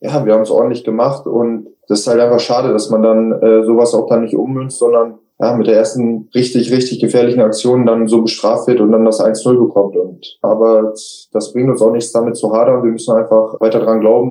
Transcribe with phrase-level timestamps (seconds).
[0.00, 3.32] ja, wir haben es ordentlich gemacht und das ist halt einfach schade, dass man dann
[3.32, 7.86] äh, sowas auch dann nicht ummünzt, sondern ja, mit der ersten richtig, richtig gefährlichen Aktion
[7.86, 9.96] dann so bestraft wird und dann das 1-0 bekommt.
[9.96, 10.92] Und aber
[11.32, 12.82] das bringt uns auch nichts damit zu hadern.
[12.82, 14.30] Wir müssen einfach weiter dran glauben.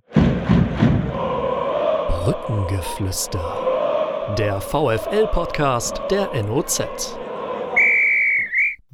[2.26, 3.40] Brückengeflüster.
[4.38, 7.18] Der VFL-Podcast der NOZ.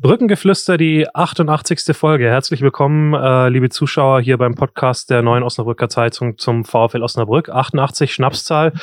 [0.04, 1.96] Brückengeflüster, die 88.
[1.96, 2.26] Folge.
[2.26, 7.48] Herzlich willkommen, äh, liebe Zuschauer, hier beim Podcast der neuen Osnabrücker Zeitung zum VfL Osnabrück.
[7.48, 8.74] 88 Schnapszahl.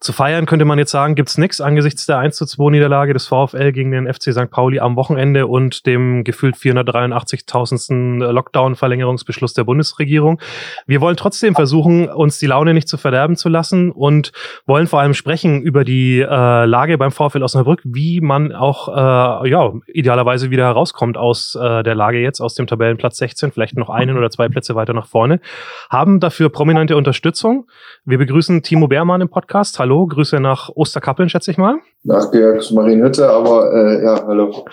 [0.00, 3.26] Zu feiern könnte man jetzt sagen, gibt's nix angesichts der 1 zu 2 Niederlage des
[3.26, 4.50] VfL gegen den FC St.
[4.50, 8.30] Pauli am Wochenende und dem gefühlt 483.000.
[8.30, 10.42] Lockdown-Verlängerungsbeschluss der Bundesregierung.
[10.86, 14.30] Wir wollen trotzdem versuchen, uns die Laune nicht zu verderben zu lassen und
[14.66, 19.48] wollen vor allem sprechen über die äh, Lage beim VfL Osnabrück, wie man auch, äh,
[19.48, 23.90] ja, idealerweise wieder herauskommt aus äh, der Lage jetzt, aus dem Tabellenplatz 16, vielleicht noch
[23.90, 25.40] einen oder zwei Plätze weiter nach vorne,
[25.90, 27.66] haben dafür prominente Unterstützung.
[28.04, 29.78] Wir begrüßen Timo Beermann im Podcast.
[29.78, 31.76] Hallo, Grüße nach Osterkappeln, schätze ich mal.
[32.04, 34.64] Nach Georgs Marienhütte, aber äh, ja, hallo.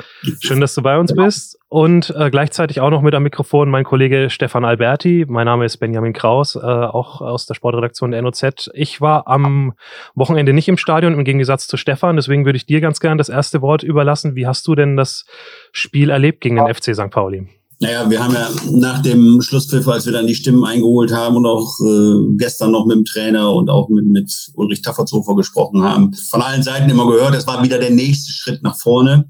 [0.41, 1.57] Schön, dass du bei uns bist.
[1.73, 5.25] Und äh, gleichzeitig auch noch mit am Mikrofon mein Kollege Stefan Alberti.
[5.27, 8.69] Mein Name ist Benjamin Kraus, äh, auch aus der Sportredaktion der NOZ.
[8.75, 9.73] Ich war am
[10.13, 12.15] Wochenende nicht im Stadion, im Gegensatz zu Stefan.
[12.15, 14.35] Deswegen würde ich dir ganz gern das erste Wort überlassen.
[14.35, 15.25] Wie hast du denn das
[15.83, 17.11] Spiel erlebt gegen den FC St.
[17.11, 17.47] Pauli?
[17.79, 21.45] Naja, wir haben ja nach dem Schlusspfiff, als wir dann die Stimmen eingeholt haben und
[21.45, 26.13] auch äh, gestern noch mit dem Trainer und auch mit, mit Ulrich Taffertshofer gesprochen haben,
[26.13, 29.25] von allen Seiten immer gehört, es war wieder der nächste Schritt nach vorne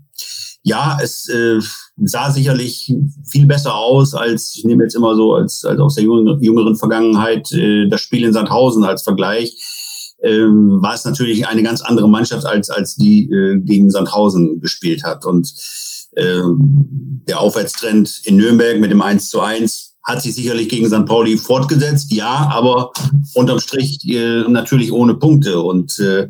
[0.64, 1.60] ja, es äh,
[1.98, 2.94] sah sicherlich
[3.30, 7.52] viel besser aus als, ich nehme jetzt immer so als, als aus der jüngeren Vergangenheit
[7.52, 9.56] äh, das Spiel in Sandhausen als Vergleich,
[10.24, 15.04] ähm, war es natürlich eine ganz andere Mannschaft als, als die äh, gegen Sandhausen gespielt
[15.04, 15.26] hat.
[15.26, 15.54] Und äh,
[16.16, 21.06] der Aufwärtstrend in Nürnberg mit dem 1 zu 1 hat sich sicherlich gegen St.
[21.06, 22.92] Pauli fortgesetzt, ja, aber
[23.34, 25.62] unterm Strich äh, natürlich ohne Punkte.
[25.62, 26.28] Und äh,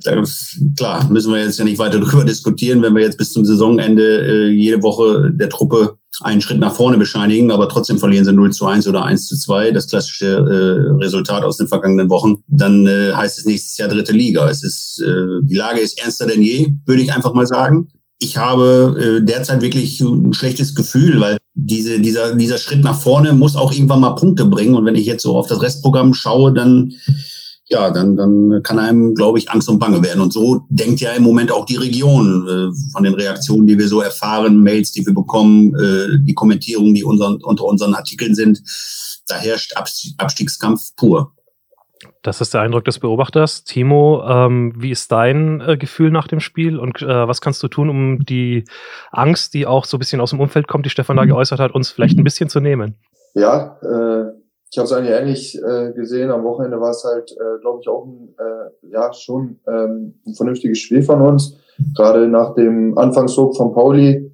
[0.78, 4.04] klar, müssen wir jetzt ja nicht weiter darüber diskutieren, wenn wir jetzt bis zum Saisonende
[4.04, 8.52] äh, jede Woche der Truppe einen Schritt nach vorne bescheinigen, aber trotzdem verlieren sie 0
[8.52, 12.86] zu 1 oder 1 zu 2, das klassische äh, Resultat aus den vergangenen Wochen, dann
[12.86, 14.48] äh, heißt es nächstes Jahr dritte Liga.
[14.48, 17.88] Es ist, äh, die Lage ist ernster denn je, würde ich einfach mal sagen
[18.24, 23.34] ich habe äh, derzeit wirklich ein schlechtes Gefühl, weil diese, dieser, dieser Schritt nach vorne
[23.34, 24.76] muss auch irgendwann mal Punkte bringen.
[24.76, 26.94] Und wenn ich jetzt so auf das Restprogramm schaue, dann,
[27.66, 30.22] ja, dann, dann kann einem, glaube ich, Angst und Bange werden.
[30.22, 33.88] Und so denkt ja im Moment auch die Region äh, von den Reaktionen, die wir
[33.88, 38.62] so erfahren, Mails, die wir bekommen, äh, die Kommentierungen, die unseren, unter unseren Artikeln sind.
[39.28, 39.74] Da herrscht
[40.18, 41.34] Abstiegskampf pur.
[42.24, 43.66] Das ist der Eindruck des Beobachters.
[43.66, 47.68] Timo, ähm, wie ist dein äh, Gefühl nach dem Spiel und äh, was kannst du
[47.68, 48.64] tun, um die
[49.12, 51.30] Angst, die auch so ein bisschen aus dem Umfeld kommt, die Stefan da mhm.
[51.30, 52.96] geäußert hat, uns vielleicht ein bisschen zu nehmen?
[53.34, 54.32] Ja, äh,
[54.72, 56.32] ich habe es eigentlich ähnlich äh, gesehen.
[56.32, 60.34] Am Wochenende war es halt, äh, glaube ich, auch ein, äh, ja, schon ähm, ein
[60.34, 61.58] vernünftiges Spiel von uns.
[61.94, 64.32] Gerade nach dem Anfangsdruck von Pauli.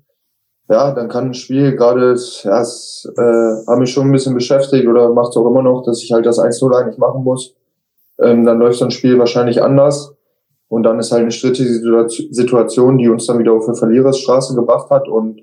[0.70, 4.88] Ja, dann kann ein Spiel gerade, ja, es äh, hat mich schon ein bisschen beschäftigt
[4.88, 7.56] oder macht es auch immer noch, dass ich halt das 1-0 eigentlich machen muss
[8.22, 10.16] ähm, dann läuft so ein Spiel wahrscheinlich anders.
[10.68, 14.92] Und dann ist halt eine strittige Situation, die uns dann wieder auf eine Verliererstraße gebracht
[14.92, 15.08] hat.
[15.08, 15.42] Und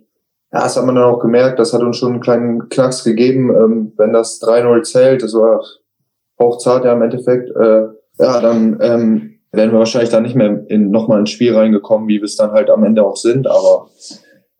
[0.53, 3.51] ja, das hat man dann auch gemerkt, das hat uns schon einen kleinen Knacks gegeben,
[3.51, 5.61] ähm, wenn das 3-0 zählt, das war
[6.37, 7.89] auch zart ja im Endeffekt, äh,
[8.19, 12.19] ja, dann ähm, wären wir wahrscheinlich dann nicht mehr in, nochmal ins Spiel reingekommen, wie
[12.19, 13.47] wir es dann halt am Ende auch sind.
[13.47, 13.89] Aber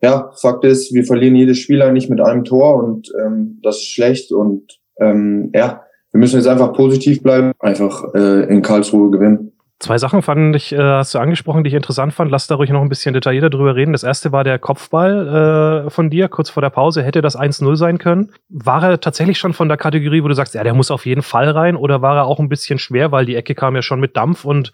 [0.01, 3.89] ja, Fakt ist, wir verlieren jedes Spiel eigentlich mit einem Tor und ähm, das ist
[3.89, 4.31] schlecht.
[4.31, 5.83] Und ähm, ja,
[6.17, 9.51] wir müssen jetzt einfach positiv bleiben, einfach äh, in Karlsruhe gewinnen.
[9.77, 12.31] Zwei Sachen fand ich, äh, hast du angesprochen, die ich interessant fand.
[12.31, 13.91] Lass da ruhig noch ein bisschen detaillierter drüber reden.
[13.91, 17.03] Das erste war der Kopfball äh, von dir, kurz vor der Pause.
[17.03, 18.31] Hätte das 1-0 sein können?
[18.49, 21.21] War er tatsächlich schon von der Kategorie, wo du sagst, ja, der muss auf jeden
[21.21, 21.75] Fall rein?
[21.75, 24.43] Oder war er auch ein bisschen schwer, weil die Ecke kam ja schon mit Dampf
[24.43, 24.71] und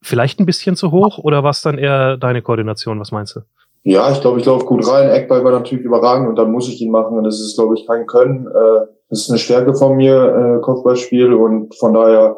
[0.00, 1.18] vielleicht ein bisschen zu hoch?
[1.18, 2.98] Oder war es dann eher deine Koordination?
[2.98, 3.40] Was meinst du?
[3.82, 5.10] Ja, ich glaube, ich laufe gut rein.
[5.10, 7.18] Eckball war natürlich überragend und dann muss ich ihn machen.
[7.18, 8.46] Und das ist, glaube ich, kein Können.
[8.46, 11.32] Äh, das ist eine Stärke von mir, äh, Kopfballspiel.
[11.32, 12.36] Und von daher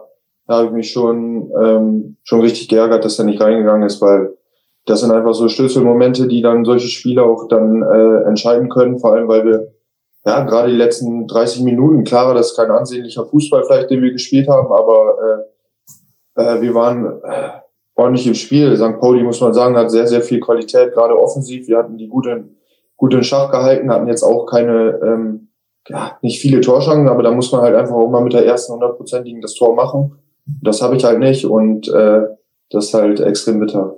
[0.49, 4.35] habe ich mich schon, ähm, schon richtig geärgert, dass er nicht reingegangen ist, weil
[4.87, 8.99] das sind einfach so Schlüsselmomente, die dann solche Spiele auch dann äh, entscheiden können.
[8.99, 9.73] Vor allem, weil wir
[10.25, 14.13] ja gerade die letzten 30 Minuten, klar, das ist kein ansehnlicher Fußball vielleicht, den wir
[14.13, 15.45] gespielt haben, aber
[16.37, 17.49] äh, äh, wir waren äh,
[17.95, 18.77] ordentlich im Spiel.
[18.77, 18.99] St.
[19.01, 21.67] Pauli, muss man sagen, hat sehr, sehr viel Qualität, gerade offensiv.
[21.69, 22.57] Wir hatten die gut in,
[22.97, 25.48] gut in Schach gehalten, hatten jetzt auch keine, ähm,
[25.89, 28.75] ja, nicht viele Torschancen, aber da muss man halt einfach auch mal mit der ersten
[28.75, 30.19] hundertprozentigen das Tor machen.
[30.63, 32.23] Das habe ich halt nicht und äh,
[32.71, 33.95] das ist halt extrem bitter.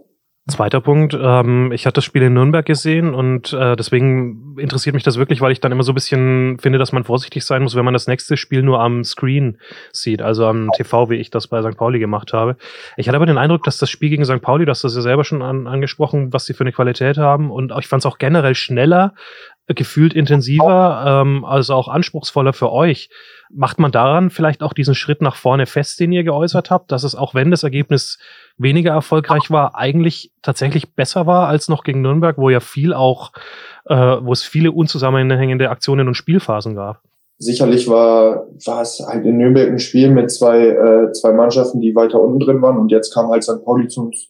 [0.48, 5.04] Zweiter Punkt, ähm, ich hatte das Spiel in Nürnberg gesehen und äh, deswegen interessiert mich
[5.04, 7.76] das wirklich, weil ich dann immer so ein bisschen finde, dass man vorsichtig sein muss,
[7.76, 9.58] wenn man das nächste Spiel nur am Screen
[9.92, 11.76] sieht, also am TV, wie ich das bei St.
[11.76, 12.56] Pauli gemacht habe.
[12.96, 14.40] Ich hatte aber den Eindruck, dass das Spiel gegen St.
[14.40, 17.50] Pauli, du hast das ja selber schon an, angesprochen, was sie für eine Qualität haben
[17.50, 19.14] und ich fand es auch generell schneller,
[19.74, 23.10] gefühlt intensiver, ähm, also auch anspruchsvoller für euch.
[23.52, 27.02] Macht man daran vielleicht auch diesen Schritt nach vorne fest, den ihr geäußert habt, dass
[27.02, 28.18] es auch wenn das Ergebnis
[28.58, 33.32] weniger erfolgreich war, eigentlich tatsächlich besser war als noch gegen Nürnberg, wo ja viel auch,
[33.86, 37.02] äh, wo es viele unzusammenhängende Aktionen und Spielphasen gab?
[37.38, 41.94] Sicherlich war, war es halt in Nürnberg ein Spiel mit zwei, äh, zwei Mannschaften, die
[41.94, 43.64] weiter unten drin waren und jetzt kam halt St.
[43.64, 44.28] Pauli zu uns,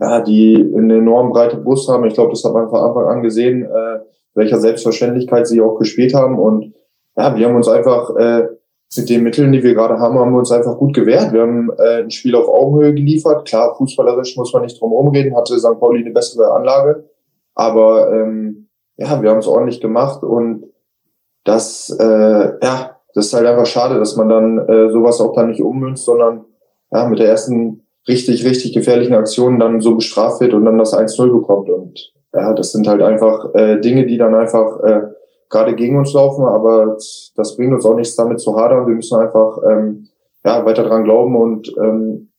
[0.00, 2.04] ja, die eine enorm breite Brust haben.
[2.06, 3.62] Ich glaube, das hat man von Anfang an gesehen.
[3.62, 3.98] Äh,
[4.40, 6.38] welcher Selbstverständlichkeit sie auch gespielt haben.
[6.38, 6.74] Und
[7.16, 8.48] ja, wir haben uns einfach äh,
[8.96, 11.32] mit den Mitteln, die wir gerade haben, haben wir uns einfach gut gewehrt.
[11.32, 13.46] Wir haben äh, ein Spiel auf Augenhöhe geliefert.
[13.46, 15.78] Klar, fußballerisch muss man nicht drum rumreden, hatte St.
[15.78, 17.04] Pauli eine bessere Anlage.
[17.54, 20.64] Aber ähm, ja, wir haben es ordentlich gemacht und
[21.44, 25.48] das, äh, ja, das ist halt einfach schade, dass man dann äh, sowas auch dann
[25.48, 26.44] nicht ummünzt, sondern
[26.92, 30.94] ja, mit der ersten richtig, richtig gefährlichen Aktion dann so bestraft wird und dann das
[30.94, 31.70] 1-0 bekommt.
[31.70, 35.02] Und ja, das sind halt einfach äh, Dinge, die dann einfach äh,
[35.48, 36.96] gerade gegen uns laufen, aber
[37.34, 38.86] das bringt uns auch nichts damit zu hadern.
[38.86, 40.08] Wir müssen einfach ähm,
[40.44, 42.30] ja, weiter dran glauben und ähm,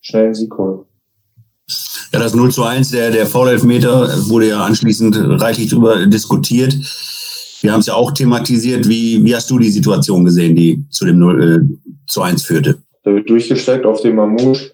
[0.00, 0.80] schnell einen Sieg holen.
[2.12, 6.74] Ja, das 0 zu 1, der, der Foul-Elfmeter, wurde ja anschließend reichlich darüber diskutiert.
[7.60, 8.88] Wir haben es ja auch thematisiert.
[8.88, 12.78] Wie, wie hast du die Situation gesehen, die zu dem 0 äh, zu 1 führte?
[13.02, 14.70] Da wird durchgesteckt auf den Mamouche.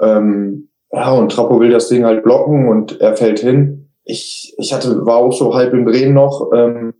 [0.00, 3.77] Ähm, ja, und Trappo will das Ding halt blocken und er fällt hin
[4.08, 6.94] ich, ich hatte, war auch so halb im Drehen noch ähm,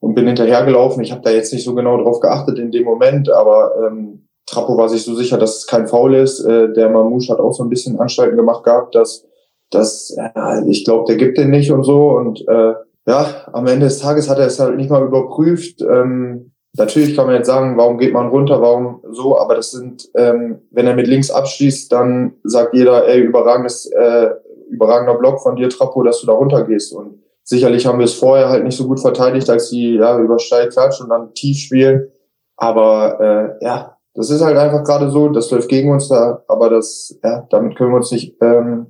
[0.00, 1.02] und bin hinterhergelaufen.
[1.02, 4.76] Ich habe da jetzt nicht so genau drauf geachtet in dem Moment, aber ähm, Trappo
[4.78, 6.40] war sich so sicher, dass es kein Foul ist.
[6.40, 9.26] Äh, der Mamouche hat auch so ein bisschen Anstalten gemacht gehabt, dass,
[9.70, 12.12] dass äh, ich glaube, der gibt den nicht und so.
[12.12, 12.72] Und äh,
[13.06, 15.82] ja, am Ende des Tages hat er es halt nicht mal überprüft.
[15.82, 20.08] Ähm, natürlich kann man jetzt sagen, warum geht man runter, warum so, aber das sind,
[20.14, 24.30] ähm, wenn er mit links abschließt, dann sagt jeder, ey, überragendes äh,
[24.68, 26.92] überragender Block von dir, Trappo, dass du da runtergehst.
[26.92, 30.38] Und sicherlich haben wir es vorher halt nicht so gut verteidigt, als sie ja über
[30.38, 32.08] steil klatschen und dann tief spielen.
[32.56, 33.20] Aber
[33.60, 37.18] äh, ja, das ist halt einfach gerade so, das läuft gegen uns da, aber das,
[37.22, 38.86] ja, damit können wir uns nicht, ähm,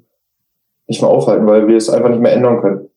[0.86, 2.88] nicht mehr aufhalten, weil wir es einfach nicht mehr ändern können.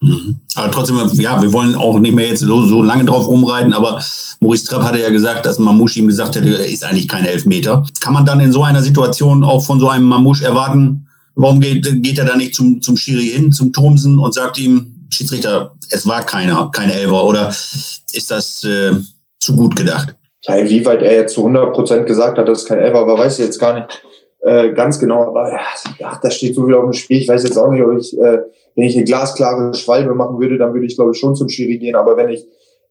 [0.00, 0.40] Mhm.
[0.56, 4.00] Aber trotzdem, ja, wir wollen auch nicht mehr jetzt so, so lange drauf rumreiten, aber
[4.40, 7.84] Maurice Trapp hatte ja gesagt, dass Mamouche ihm gesagt hätte, er ist eigentlich kein Elfmeter.
[8.00, 11.86] Kann man dann in so einer Situation auch von so einem Mamouche erwarten, Warum geht,
[12.02, 16.06] geht er da nicht zum, zum Schiri hin, zum Thomsen und sagt ihm, Schiedsrichter, es
[16.06, 18.92] war keiner, kein Elfer oder ist das äh,
[19.40, 20.14] zu gut gedacht?
[20.42, 23.38] Ja, inwieweit er jetzt zu 100 Prozent gesagt hat, dass es kein Elfer war, weiß
[23.38, 24.02] ich jetzt gar nicht
[24.42, 25.22] äh, ganz genau.
[25.22, 25.50] Aber
[25.98, 27.18] ja, da steht so viel auf dem Spiel.
[27.18, 28.40] Ich weiß jetzt auch nicht, ob ich, äh,
[28.76, 31.78] wenn ich eine glasklare Schwalbe machen würde, dann würde ich, glaube ich, schon zum Schiri
[31.78, 31.96] gehen.
[31.96, 32.46] Aber wenn ich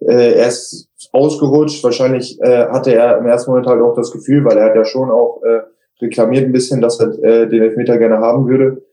[0.07, 4.43] äh, er ist ausgerutscht, wahrscheinlich äh, hatte er im ersten Moment halt auch das Gefühl,
[4.45, 5.61] weil er hat ja schon auch äh,
[6.01, 8.83] reklamiert ein bisschen, dass er äh, den Elfmeter gerne haben würde.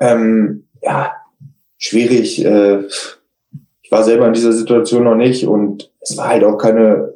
[0.00, 1.12] Ähm, ja,
[1.78, 2.44] schwierig.
[2.44, 2.84] Äh,
[3.82, 7.14] ich war selber in dieser Situation noch nicht und es war halt auch keine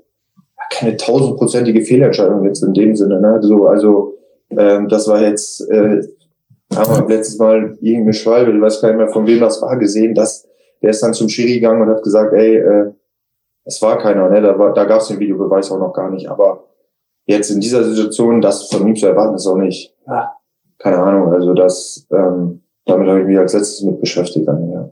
[0.70, 3.20] keine tausendprozentige Fehlentscheidung jetzt in dem Sinne.
[3.20, 3.38] Ne?
[3.42, 4.18] So, also
[4.50, 6.02] ähm, das war jetzt, äh,
[6.74, 9.76] haben wir letztes Mal irgendeine Schwalbe, ich weiß gar nicht mehr von wem das war,
[9.78, 10.46] gesehen, dass
[10.82, 12.92] der ist dann zum Schiri gegangen und hat gesagt, ey, äh,
[13.64, 14.40] es war keiner, ne?
[14.40, 16.30] Da, war, da gab es den Videobeweis auch noch gar nicht.
[16.30, 16.64] Aber
[17.28, 19.94] jetzt in dieser Situation das von ihm zu erwarten, ist auch nicht,
[20.78, 21.32] keine Ahnung.
[21.32, 24.48] Also das, ähm, damit habe ich mich als letztes mit beschäftigt.
[24.48, 24.90] Dann, ja.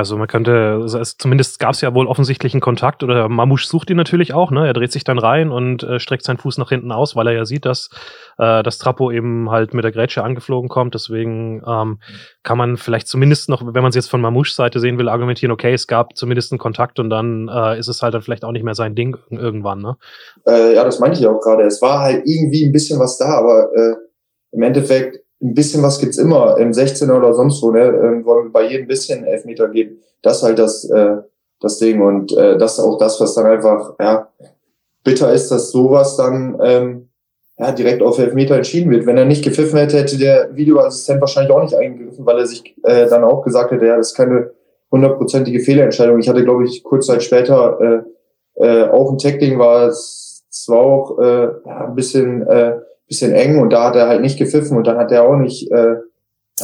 [0.00, 3.98] Also man könnte, es, zumindest gab es ja wohl offensichtlichen Kontakt oder Mamouche sucht ihn
[3.98, 4.66] natürlich auch, ne?
[4.66, 7.34] Er dreht sich dann rein und äh, streckt seinen Fuß nach hinten aus, weil er
[7.34, 7.90] ja sieht, dass
[8.38, 10.94] äh, das Trappo eben halt mit der Grätsche angeflogen kommt.
[10.94, 12.00] Deswegen ähm,
[12.42, 15.52] kann man vielleicht zumindest noch, wenn man es jetzt von Mamouches Seite sehen will, argumentieren,
[15.52, 18.52] okay, es gab zumindest einen Kontakt und dann äh, ist es halt dann vielleicht auch
[18.52, 19.96] nicht mehr sein Ding irgendwann, ne?
[20.46, 21.64] Äh, ja, das meinte ich auch gerade.
[21.64, 23.96] Es war halt irgendwie ein bisschen was da, aber äh,
[24.52, 27.80] im Endeffekt ein bisschen was gibt's immer im 16er oder sonst wo, ne?
[27.84, 30.00] Ähm, wollen wir bei jedem bisschen Elfmeter geben.
[30.22, 31.16] Das ist halt das, äh,
[31.60, 34.28] das Ding und äh, das ist auch das, was dann einfach, ja,
[35.02, 37.08] bitter ist, dass sowas dann ähm,
[37.58, 39.06] ja, direkt auf Elfmeter entschieden wird.
[39.06, 42.74] Wenn er nicht gepfiffen hätte, hätte der Videoassistent wahrscheinlich auch nicht eingegriffen, weil er sich
[42.84, 44.50] äh, dann auch gesagt hätte, ja, das ist keine
[44.90, 46.18] hundertprozentige Fehlentscheidung.
[46.18, 48.04] Ich hatte, glaube ich, kurz Zeit später
[48.58, 52.78] äh, äh, auch ein Tackling war es, es war auch äh, ja, ein bisschen äh,
[53.10, 55.70] bisschen eng und da hat er halt nicht gepfiffen und dann hat er auch nicht,
[55.70, 55.96] äh,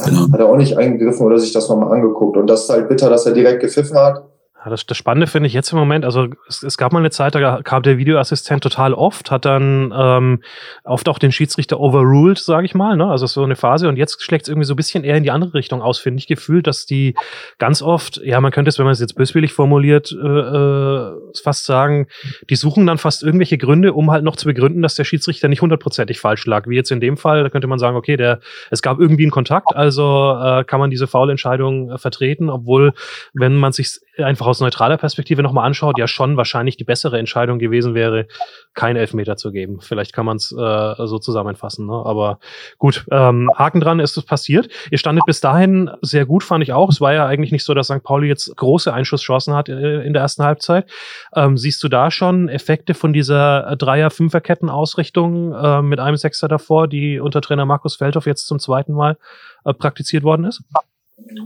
[0.03, 0.31] genau.
[0.31, 2.37] hat er auch nicht eingegriffen oder sich das nochmal angeguckt.
[2.37, 4.23] Und das ist halt bitter, dass er direkt gepfiffen hat.
[4.63, 7.11] Ja, das, das Spannende finde ich jetzt im Moment, also es, es, gab mal eine
[7.11, 10.41] Zeit, da kam der Videoassistent total oft, hat dann ähm,
[10.83, 13.05] oft auch den Schiedsrichter overruled, sage ich mal, ne?
[13.05, 15.29] also so eine Phase und jetzt schlägt es irgendwie so ein bisschen eher in die
[15.29, 17.13] andere Richtung aus, finde ich gefühlt, dass die
[17.59, 21.65] ganz oft, ja man könnte es, wenn man es jetzt böswillig formuliert, äh, äh, fast
[21.65, 22.07] sagen,
[22.49, 25.61] die suchen dann fast irgendwelche Gründe, um halt noch zu begründen, dass der Schiedsrichter nicht
[25.61, 28.39] hundertprozentig falsch lag, wie jetzt in dem Fall, da könnte man sagen, okay, der,
[28.71, 32.93] es gab irgendwie einen Kontakt, also äh, kann man diese Foulentscheidung äh, vertreten, obwohl,
[33.33, 37.59] wenn man sich einfach aus neutraler Perspektive nochmal anschaut, ja schon wahrscheinlich die bessere Entscheidung
[37.59, 38.27] gewesen wäre,
[38.73, 39.79] kein Elfmeter zu geben.
[39.81, 41.87] Vielleicht kann man es äh, so zusammenfassen.
[41.87, 41.93] Ne?
[41.93, 42.39] Aber
[42.77, 44.69] gut, ähm, Haken dran ist es passiert.
[44.91, 46.89] Ihr standet bis dahin sehr gut, fand ich auch.
[46.89, 48.03] Es war ja eigentlich nicht so, dass St.
[48.03, 50.89] Pauli jetzt große Einschusschancen hat äh, in der ersten Halbzeit.
[51.35, 57.19] Ähm, siehst du da schon Effekte von dieser Dreier-Fünfer-Ketten-Ausrichtung äh, mit einem Sechser davor, die
[57.19, 59.17] unter Trainer Markus Feldhoff jetzt zum zweiten Mal
[59.65, 60.63] äh, praktiziert worden ist?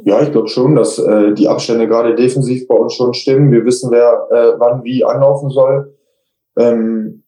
[0.04, 3.52] Ja, ich glaube schon, dass äh, die Abstände gerade defensiv bei uns schon stimmen.
[3.52, 5.96] Wir wissen, wer äh, wann wie anlaufen soll.
[6.58, 7.24] Ähm,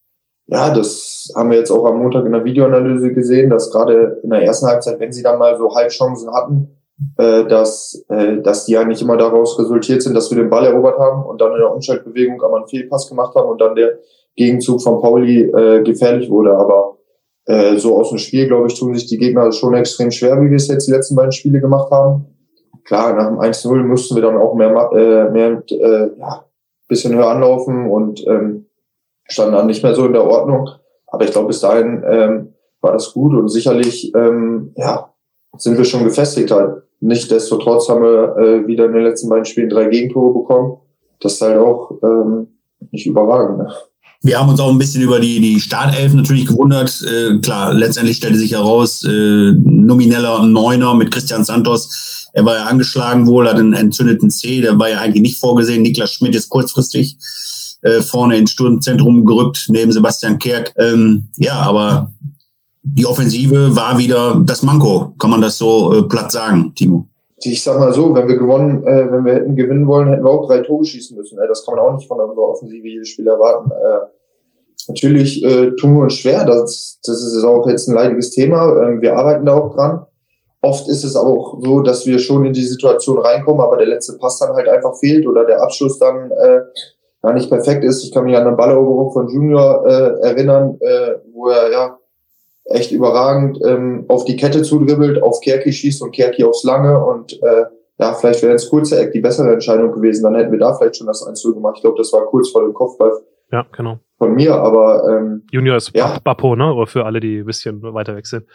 [0.48, 4.30] ja, das haben wir jetzt auch am Montag in der Videoanalyse gesehen, dass gerade in
[4.30, 6.78] der ersten Halbzeit, wenn sie dann mal so Halbchancen hatten,
[7.18, 11.00] äh, dass, äh, dass die eigentlich immer daraus resultiert sind, dass wir den Ball erobert
[11.00, 14.00] haben und dann in der Umschaltbewegung aber einen Fehlpass gemacht haben und dann der
[14.36, 16.56] Gegenzug von Pauli äh, gefährlich wurde.
[16.58, 16.98] Aber
[17.46, 20.50] äh, so aus dem Spiel, glaube ich, tun sich die Gegner schon extrem schwer, wie
[20.50, 22.28] wir es jetzt die letzten beiden Spiele gemacht haben
[22.84, 26.46] klar, nach dem 1-0 mussten wir dann auch mehr, äh, mehr äh, ja,
[26.88, 28.68] bisschen höher anlaufen und ähm,
[29.26, 30.70] standen dann nicht mehr so in der Ordnung.
[31.08, 35.14] Aber ich glaube, bis dahin ähm, war das gut und sicherlich ähm, ja,
[35.58, 36.84] sind wir schon gefestigt halt.
[37.00, 40.78] Nichtsdestotrotz haben wir äh, wieder in den letzten beiden Spielen drei Gegentore bekommen.
[41.20, 42.48] Das ist halt auch ähm,
[42.92, 43.60] nicht überragend.
[43.60, 43.74] Ne?
[44.24, 47.02] Wir haben uns auch ein bisschen über die, die Startelf natürlich gewundert.
[47.04, 52.66] Äh, klar, letztendlich stellte sich heraus, äh, nomineller Neuner mit Christian Santos er war ja
[52.66, 55.84] angeschlagen wohl, hat einen entzündeten C, der war ja eigentlich nicht vorgesehen.
[55.84, 57.18] Niklas Schmidt ist kurzfristig
[57.84, 60.74] äh, vorne ins Sturmzentrum gerückt, neben Sebastian Kerk.
[60.78, 62.12] Ähm, ja, aber
[62.82, 65.14] die Offensive war wieder das Manko.
[65.20, 67.08] Kann man das so äh, platt sagen, Timo?
[67.46, 70.32] Ich sag mal so, wenn wir gewonnen, äh, wenn wir hätten gewinnen wollen, hätten wir
[70.32, 71.40] auch drei Tore schießen müssen.
[71.40, 73.72] Äh, das kann man auch nicht von unserer Offensive jedes Spiel erwarten.
[73.72, 74.08] Äh,
[74.88, 76.46] natürlich äh, tun wir uns schwer.
[76.46, 78.84] Das, das ist auch jetzt ein leidiges Thema.
[78.84, 80.06] Ähm, wir arbeiten da auch dran.
[80.62, 83.88] Oft ist es aber auch so, dass wir schon in die Situation reinkommen, aber der
[83.88, 86.62] letzte Pass dann halt einfach fehlt oder der Abschluss dann äh,
[87.22, 88.04] gar nicht perfekt ist.
[88.04, 91.98] Ich kann mich an eine Balleroberung von Junior äh, erinnern, äh, wo er ja
[92.66, 97.34] echt überragend ähm, auf die Kette zudribbelt, auf Kerki schießt und Kerki aufs Lange und
[97.42, 97.66] äh,
[98.00, 100.98] ja, vielleicht wäre ins kurze Eck die bessere Entscheidung gewesen, dann hätten wir da vielleicht
[100.98, 101.76] schon das 1 gemacht.
[101.78, 103.12] Ich glaube, das war kurz vor dem Kopfball.
[103.52, 104.00] Ja, genau.
[104.18, 106.18] Von mir, aber ähm, Junior ist ja.
[106.24, 106.74] Bappo, ne?
[106.74, 108.46] Oder für alle, die ein bisschen weiter weg sind.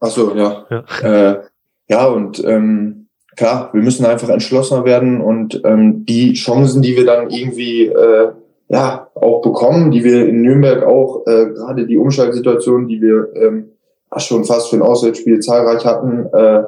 [0.00, 0.66] Ach so, ja.
[0.70, 1.40] Ja, äh,
[1.88, 7.04] ja und ähm, klar, wir müssen einfach entschlossener werden und ähm, die Chancen, die wir
[7.04, 8.32] dann irgendwie äh,
[8.68, 13.72] ja auch bekommen, die wir in Nürnberg auch, äh, gerade die Umschaltsituation, die wir ähm,
[14.16, 16.64] schon fast für ein Auswärtsspiel zahlreich hatten, äh,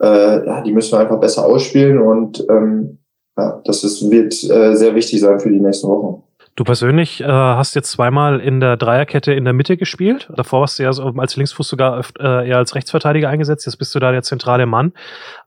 [0.00, 2.98] äh, ja, die müssen wir einfach besser ausspielen und ähm,
[3.36, 6.22] ja, das ist, wird äh, sehr wichtig sein für die nächsten Wochen.
[6.56, 10.30] Du persönlich äh, hast jetzt zweimal in der Dreierkette in der Mitte gespielt.
[10.34, 13.66] Davor warst du ja so als Linksfuß sogar äh, eher als Rechtsverteidiger eingesetzt.
[13.66, 14.94] Jetzt bist du da der zentrale Mann.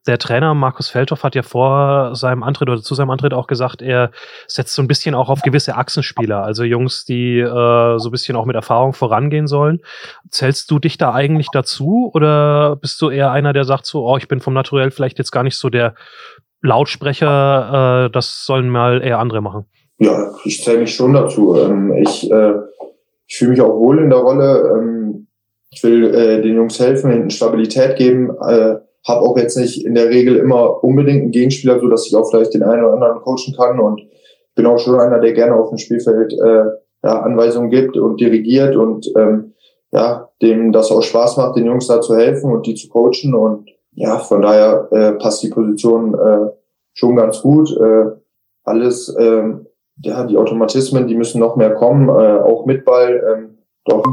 [0.06, 3.82] Der Trainer Markus Feldhoff hat ja vor seinem Antritt oder zu seinem Antritt auch gesagt,
[3.82, 4.12] er
[4.46, 8.36] setzt so ein bisschen auch auf gewisse Achsenspieler, also Jungs, die äh, so ein bisschen
[8.36, 9.80] auch mit Erfahrung vorangehen sollen.
[10.30, 14.18] Zählst du dich da eigentlich dazu oder bist du eher einer, der sagt so, oh,
[14.18, 15.96] ich bin vom Naturell vielleicht jetzt gar nicht so der
[16.62, 19.66] Lautsprecher, äh, das sollen mal eher andere machen?
[20.00, 21.56] Ja, ich zähle mich schon dazu.
[21.56, 22.54] Ähm, ich äh,
[23.30, 24.74] ich fühle mich auch wohl in der Rolle.
[24.76, 25.28] Ähm,
[25.70, 28.32] ich will äh, den Jungs helfen, hinten Stabilität geben.
[28.42, 28.78] Äh,
[29.08, 32.30] habe auch jetzt nicht in der Regel immer unbedingt einen Gegenspieler, so dass ich auch
[32.30, 34.02] vielleicht den einen oder anderen coachen kann und
[34.56, 36.66] bin auch schon einer, der gerne auf dem Spielfeld äh,
[37.04, 39.54] ja, Anweisungen gibt und dirigiert und ähm,
[39.92, 43.34] ja, dem das auch Spaß macht, den Jungs da zu helfen und die zu coachen
[43.34, 46.50] und ja, von daher äh, passt die Position äh,
[46.94, 47.76] schon ganz gut.
[47.78, 48.06] Äh,
[48.64, 49.68] alles ähm,
[50.02, 53.22] ja, die Automatismen, die müssen noch mehr kommen, äh, auch mit Ball.
[53.34, 54.04] Ähm, doch.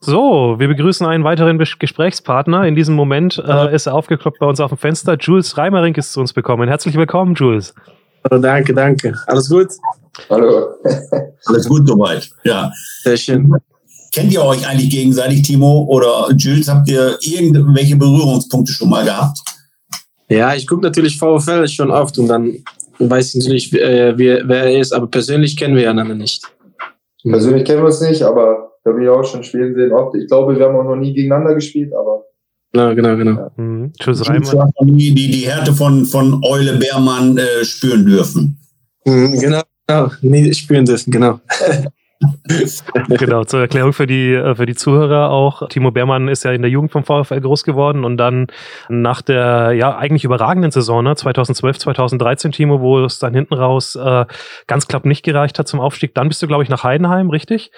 [0.00, 2.66] So, wir begrüßen einen weiteren Gesprächspartner.
[2.66, 5.16] In diesem Moment äh, ist er aufgekloppt bei uns auf dem Fenster.
[5.18, 6.68] Jules Reimerink ist zu uns bekommen.
[6.68, 7.74] Herzlich willkommen, Jules.
[8.28, 9.14] Hallo, danke, danke.
[9.26, 9.68] Alles gut?
[10.28, 10.68] Hallo.
[11.46, 12.70] Alles gut soweit, ja.
[13.02, 13.54] Sehr schön.
[14.12, 16.68] Kennt ihr euch eigentlich gegenseitig, Timo oder Jules?
[16.68, 19.38] Habt ihr irgendwelche Berührungspunkte schon mal gehabt?
[20.28, 22.56] Ja, ich gucke natürlich VfL schon oft und dann
[23.00, 26.44] weiß ich natürlich, äh, wer, wer er ist, aber persönlich kennen wir einander nicht.
[27.22, 30.14] Persönlich kennen wir uns nicht, aber da bin ich auch schon spielen sehen oft.
[30.16, 32.24] Ich glaube, wir haben auch noch nie gegeneinander gespielt, aber
[32.72, 33.50] Genau, genau, genau.
[33.56, 33.92] Mhm.
[33.98, 38.58] Tschüss, noch nie die, die Härte von, von Eule Beermann äh, spüren dürfen.
[39.04, 41.40] Mhm, genau, genau, nie spüren dürfen, genau.
[43.08, 45.68] genau, zur Erklärung für die, äh, für die Zuhörer auch.
[45.68, 48.48] Timo Beermann ist ja in der Jugend vom VfL groß geworden und dann
[48.88, 53.96] nach der ja eigentlich überragenden Saison, ne, 2012, 2013, Timo, wo es dann hinten raus
[53.96, 54.26] äh,
[54.66, 56.14] ganz knapp nicht gereicht hat zum Aufstieg.
[56.14, 57.70] Dann bist du, glaube ich, nach Heidenheim, richtig?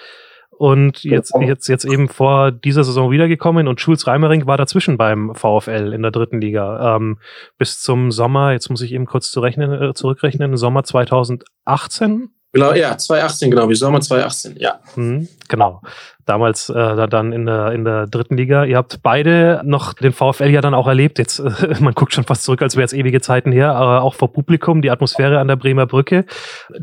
[0.57, 5.33] Und jetzt, jetzt, jetzt eben vor dieser Saison wiedergekommen und Schulz Reimering war dazwischen beim
[5.33, 6.95] VfL in der dritten Liga.
[6.95, 7.17] Ähm,
[7.57, 12.95] bis zum Sommer, jetzt muss ich eben kurz zurechnen, äh, zurückrechnen, Sommer 2018 Genau, ja,
[12.97, 14.79] 2018, genau, wie Sommer 2018, ja.
[14.95, 15.81] Mhm, genau
[16.25, 18.65] damals äh, dann in der, in der dritten Liga.
[18.65, 21.19] Ihr habt beide noch den VfL ja dann auch erlebt.
[21.19, 24.15] Jetzt, äh, man guckt schon fast zurück, als wäre es ewige Zeiten her, aber auch
[24.15, 26.25] vor Publikum, die Atmosphäre an der Bremer Brücke.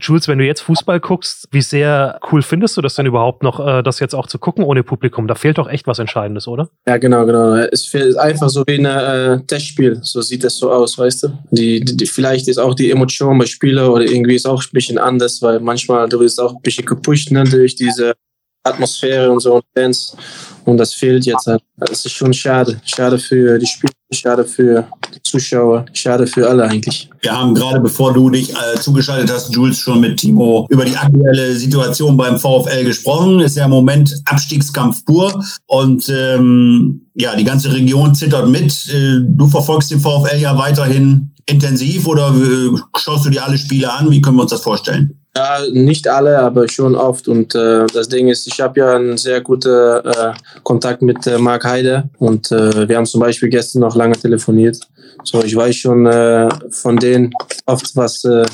[0.00, 3.64] Jules, wenn du jetzt Fußball guckst, wie sehr cool findest du das denn überhaupt noch,
[3.66, 5.26] äh, das jetzt auch zu gucken ohne Publikum?
[5.26, 6.70] Da fehlt doch echt was Entscheidendes, oder?
[6.87, 7.54] Ja, genau, genau.
[7.54, 9.99] Es fehlt einfach so wie ein äh, Testspiel.
[10.02, 11.28] So sieht das so aus, weißt du?
[11.50, 14.99] Die, die, vielleicht ist auch die Emotion bei Spielern oder irgendwie ist auch ein bisschen
[14.99, 18.14] anders, weil manchmal du bist auch ein bisschen gepusht ne, durch diese
[18.62, 20.17] Atmosphäre und so und Fans.
[20.64, 21.49] Und das fehlt jetzt.
[21.79, 22.81] Das ist schon schade.
[22.85, 27.09] Schade für die Spieler, schade für die Zuschauer, schade für alle eigentlich.
[27.21, 30.97] Wir haben gerade, bevor du dich äh, zugeschaltet hast, Jules, schon mit Timo über die
[30.97, 33.40] aktuelle Situation beim VfL gesprochen.
[33.40, 35.43] Ist ja im Moment Abstiegskampf pur.
[35.67, 38.73] Und ähm, ja, die ganze Region zittert mit.
[38.90, 43.93] Äh, du verfolgst den VfL ja weiterhin intensiv oder äh, schaust du dir alle Spiele
[43.93, 44.11] an?
[44.11, 45.20] Wie können wir uns das vorstellen?
[45.37, 47.28] Ja, nicht alle, aber schon oft.
[47.28, 50.32] Und äh, das Ding ist, ich habe ja einen sehr guten äh,
[50.64, 54.80] Kontakt mit äh, Marc Heide und äh, wir haben zum Beispiel gestern noch lange telefoniert.
[55.22, 57.30] So, ich weiß schon äh, von denen
[57.66, 58.44] oft, was äh,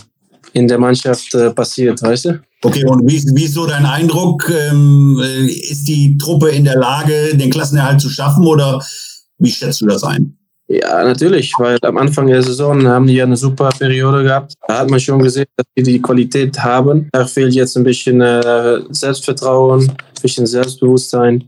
[0.52, 2.40] in der Mannschaft äh, passiert, weißt du?
[2.62, 4.50] Okay, und wie, wie ist so dein Eindruck?
[4.50, 8.84] Ähm, äh, ist die Truppe in der Lage, den Klassenerhalt zu schaffen oder
[9.38, 10.36] wie schätzt du das ein?
[10.68, 14.54] Ja, natürlich, weil am Anfang der Saison haben die ja eine super Periode gehabt.
[14.66, 17.08] Da hat man schon gesehen, dass die die Qualität haben.
[17.12, 21.44] Da fehlt jetzt ein bisschen äh, Selbstvertrauen, ein bisschen Selbstbewusstsein,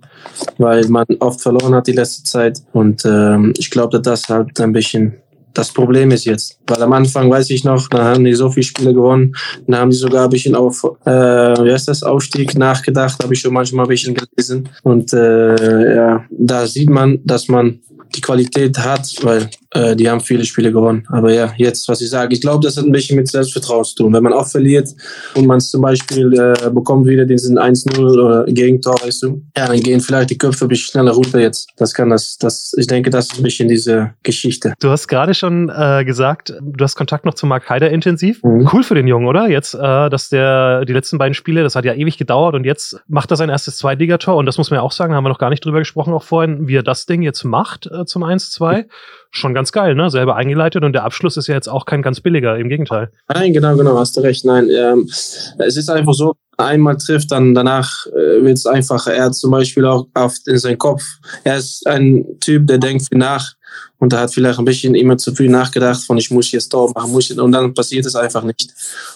[0.58, 2.62] weil man oft verloren hat die letzte Zeit.
[2.72, 5.14] Und ähm, ich glaube, dass das halt ein bisschen
[5.58, 6.60] das Problem ist jetzt.
[6.68, 9.34] Weil am Anfang weiß ich noch, da haben die so viele Spiele gewonnen,
[9.66, 13.40] dann haben die sogar ein bisschen auf, äh, wie heißt das, Aufstieg nachgedacht, habe ich
[13.40, 14.68] schon manchmal ein bisschen gelesen.
[14.84, 17.80] Und äh, ja, da sieht man, dass man
[18.14, 21.04] die Qualität hat, weil äh, die haben viele Spiele gewonnen.
[21.10, 23.94] Aber ja, jetzt, was ich sage, ich glaube, das hat ein bisschen mit Selbstvertrauen zu
[23.96, 24.12] tun.
[24.12, 24.88] Wenn man auch verliert
[25.34, 29.80] und man zum Beispiel äh, bekommt wieder diesen 1-0 oder Gegentor, weißt du, ja, dann
[29.80, 31.68] gehen vielleicht die Köpfe ein bisschen schneller runter jetzt.
[31.76, 34.74] Das kann das, das, ich denke, das ist ein bisschen diese Geschichte.
[34.80, 38.42] Du hast gerade schon äh, gesagt, du hast Kontakt noch zu Mark Heider intensiv.
[38.42, 38.68] Mhm.
[38.72, 39.48] Cool für den Jungen, oder?
[39.48, 43.00] Jetzt, äh, dass der die letzten beiden Spiele, das hat ja ewig gedauert und jetzt
[43.06, 45.38] macht er sein erstes Zweitligator und das muss man ja auch sagen, haben wir noch
[45.38, 48.86] gar nicht drüber gesprochen auch vorhin, wie er das Ding jetzt macht äh, zum 1-2
[49.30, 50.10] schon ganz geil, ne?
[50.10, 53.10] Selber eingeleitet und der Abschluss ist ja jetzt auch kein ganz billiger, im Gegenteil.
[53.32, 54.44] Nein, genau, genau, hast du recht.
[54.44, 59.14] Nein, ähm, es ist einfach so, einmal trifft, dann danach äh, wird es einfacher.
[59.14, 61.02] Er hat zum Beispiel auch oft in seinem Kopf,
[61.44, 63.54] er ist ein Typ, der denkt viel nach
[63.98, 66.92] und er hat vielleicht ein bisschen immer zu viel nachgedacht von ich muss jetzt Tor
[66.94, 68.72] machen, muss ich, und dann passiert es einfach nicht.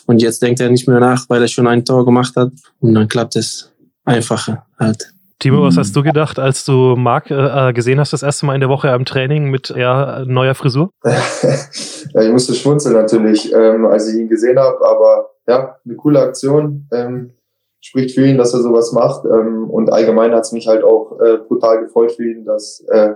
[0.07, 2.95] Und jetzt denkt er nicht mehr nach, weil er schon ein Tor gemacht hat und
[2.95, 3.71] dann klappt es
[4.05, 5.12] einfacher halt.
[5.43, 8.55] Timo, was hast du gedacht, als du Marc äh, äh, gesehen hast, das erste Mal
[8.55, 10.91] in der Woche am Training mit ja, neuer Frisur?
[11.03, 16.21] ja, ich musste schmunzeln natürlich, ähm, als ich ihn gesehen habe, aber ja, eine coole
[16.21, 16.87] Aktion.
[16.93, 17.33] Ähm,
[17.81, 19.25] spricht für ihn, dass er sowas macht.
[19.25, 23.15] Ähm, und allgemein hat es mich halt auch äh, brutal gefreut für ihn, dass, äh,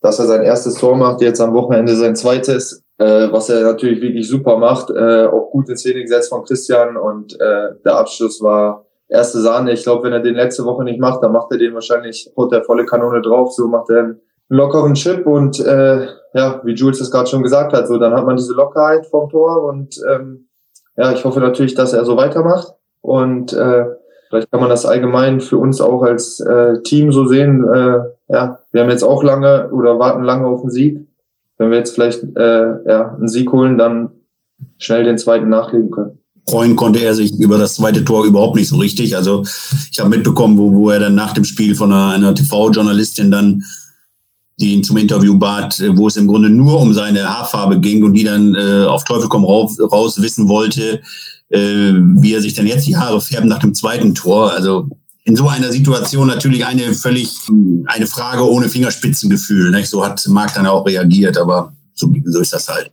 [0.00, 4.00] dass er sein erstes Tor macht, jetzt am Wochenende sein zweites, äh, was er natürlich
[4.00, 8.40] wirklich super macht, äh, auch gut in Szene gesetzt von Christian und äh, der Abschluss
[8.40, 9.72] war erste Sahne.
[9.72, 12.52] Ich glaube, wenn er den letzte Woche nicht macht, dann macht er den wahrscheinlich, holt
[12.52, 16.98] er volle Kanone drauf, so macht er einen lockeren Chip und äh, ja, wie Jules
[16.98, 20.48] das gerade schon gesagt hat, so dann hat man diese Lockerheit vom Tor und ähm,
[20.96, 23.86] ja, ich hoffe natürlich, dass er so weitermacht und äh,
[24.28, 27.64] vielleicht kann man das allgemein für uns auch als äh, Team so sehen.
[27.64, 31.06] Äh, ja, wir haben jetzt auch lange oder warten lange auf den Sieg.
[31.58, 34.10] Wenn wir jetzt vielleicht äh, ja, einen Sieg holen, dann
[34.78, 38.68] schnell den zweiten nachlegen können freuen konnte er sich über das zweite Tor überhaupt nicht
[38.68, 39.16] so richtig.
[39.16, 39.44] Also
[39.90, 43.64] ich habe mitbekommen, wo, wo er dann nach dem Spiel von einer, einer TV-Journalistin dann
[44.58, 48.14] die ihn zum Interview bat, wo es im Grunde nur um seine Haarfarbe ging und
[48.14, 51.02] die dann äh, auf Teufel komm raus, raus wissen wollte,
[51.50, 54.52] äh, wie er sich denn jetzt die Haare färbt nach dem zweiten Tor.
[54.52, 54.88] Also
[55.24, 57.36] in so einer Situation natürlich eine völlig
[57.86, 59.70] eine Frage ohne Fingerspitzengefühl.
[59.72, 59.90] Nicht?
[59.90, 62.92] So hat Marc dann auch reagiert, aber so, so ist das halt.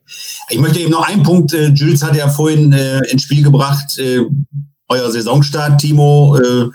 [0.50, 3.98] Ich möchte eben noch einen Punkt, äh, Jules hat ja vorhin äh, ins Spiel gebracht,
[4.00, 4.22] äh,
[4.88, 6.38] euer Saisonstart, Timo.
[6.38, 6.70] Äh,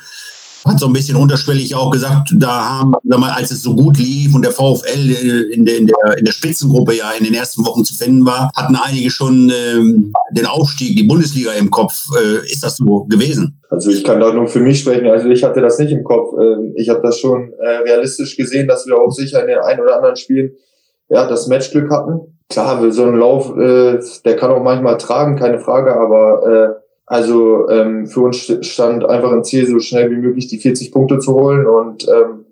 [0.68, 3.96] hat so ein bisschen unterschwellig auch gesagt, da haben, sag mal, als es so gut
[3.98, 7.34] lief und der VfL äh, in der, in der, in der Spitzengruppe ja in den
[7.34, 11.94] ersten Wochen zu finden war, hatten einige schon ähm, den Aufstieg, die Bundesliga im Kopf.
[12.20, 13.60] Äh, ist das so gewesen?
[13.70, 15.06] Also ich kann da nur für mich sprechen.
[15.06, 16.34] Also ich hatte das nicht im Kopf.
[16.38, 19.80] Ähm, ich habe das schon äh, realistisch gesehen, dass wir auch sicher in den ein
[19.80, 20.50] oder anderen Spielen
[21.08, 22.38] ja das Matchglück hatten.
[22.50, 27.68] Klar, so ein Lauf, äh, der kann auch manchmal tragen, keine Frage, aber äh, also
[27.68, 31.34] ähm, für uns stand einfach ein Ziel, so schnell wie möglich die 40 Punkte zu
[31.34, 32.46] holen und ähm,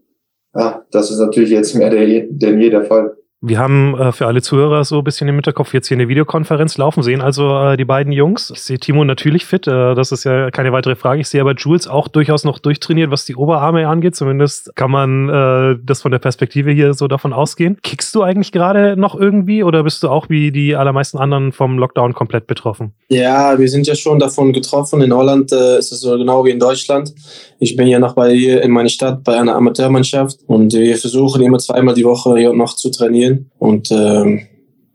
[0.55, 3.17] ja, das ist natürlich jetzt mehr denn je der Fall.
[3.43, 6.79] Wir haben äh, für alle Zuhörer so ein bisschen im Hinterkopf jetzt hier eine Videokonferenz
[6.79, 8.51] laufen, sehen also äh, die beiden Jungs.
[8.51, 11.21] Ich sehe Timo natürlich fit, äh, das ist ja keine weitere Frage.
[11.21, 14.17] Ich sehe aber Jules auch durchaus noch durchtrainiert, was die Oberarme angeht.
[14.17, 17.77] Zumindest kann man äh, das von der Perspektive hier so davon ausgehen.
[17.83, 21.79] Kickst du eigentlich gerade noch irgendwie oder bist du auch wie die allermeisten anderen vom
[21.79, 22.95] Lockdown komplett betroffen?
[23.11, 25.03] Ja, wir sind ja schon davon getroffen.
[25.03, 27.13] In Holland äh, ist es so genau wie in Deutschland.
[27.59, 31.43] Ich bin ja noch bei hier in meiner Stadt bei einer Amateurmannschaft und wir versuchen
[31.43, 33.51] immer zweimal die Woche hier noch zu trainieren spielen.
[33.59, 34.47] Und ähm,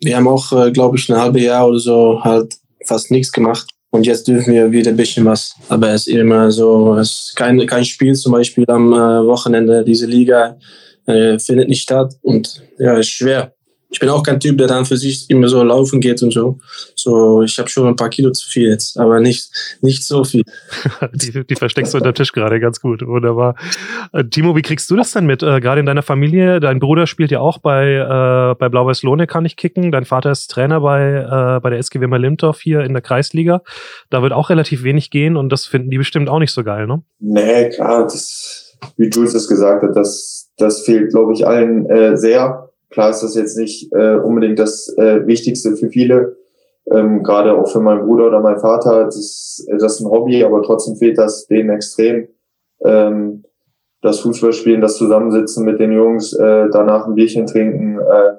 [0.03, 3.67] wir haben auch, äh, glaube ich, ein halbes Jahr oder so halt fast nichts gemacht.
[3.91, 5.53] Und jetzt dürfen wir wieder ein bisschen was.
[5.69, 9.83] Aber es ist immer so, es ist kein, kein Spiel zum Beispiel am äh, Wochenende.
[9.83, 10.57] Diese Liga
[11.05, 12.13] äh, findet nicht statt.
[12.21, 13.53] Und ja, es ist schwer
[13.91, 16.57] ich bin auch kein Typ, der dann für sich immer so laufen geht und so.
[16.95, 19.51] So, ich habe schon ein paar Kilo zu viel jetzt, aber nicht,
[19.81, 20.43] nicht so viel.
[21.13, 23.05] die, die versteckst du unter Tisch gerade ganz gut.
[23.05, 23.55] Wunderbar.
[24.13, 25.43] Äh, Timo, wie kriegst du das denn mit?
[25.43, 29.27] Äh, gerade in deiner Familie, dein Bruder spielt ja auch bei, äh, bei Blau-Weiß Lohne,
[29.27, 29.91] kann ich kicken.
[29.91, 33.61] Dein Vater ist Trainer bei, äh, bei der SGW Limtorf hier in der Kreisliga.
[34.09, 36.87] Da wird auch relativ wenig gehen und das finden die bestimmt auch nicht so geil,
[36.87, 37.03] ne?
[37.19, 42.15] Nee, klar, das, wie Jules es gesagt hat, das, das fehlt, glaube ich, allen äh,
[42.15, 46.35] sehr Klar ist das jetzt nicht äh, unbedingt das äh, Wichtigste für viele,
[46.91, 49.05] ähm, gerade auch für meinen Bruder oder meinen Vater.
[49.05, 52.27] Das ist, das ist ein Hobby, aber trotzdem fehlt das denen extrem.
[52.83, 53.43] Ähm,
[54.01, 58.33] das Fußballspielen, das Zusammensitzen mit den Jungs, äh, danach ein Bierchen trinken, äh,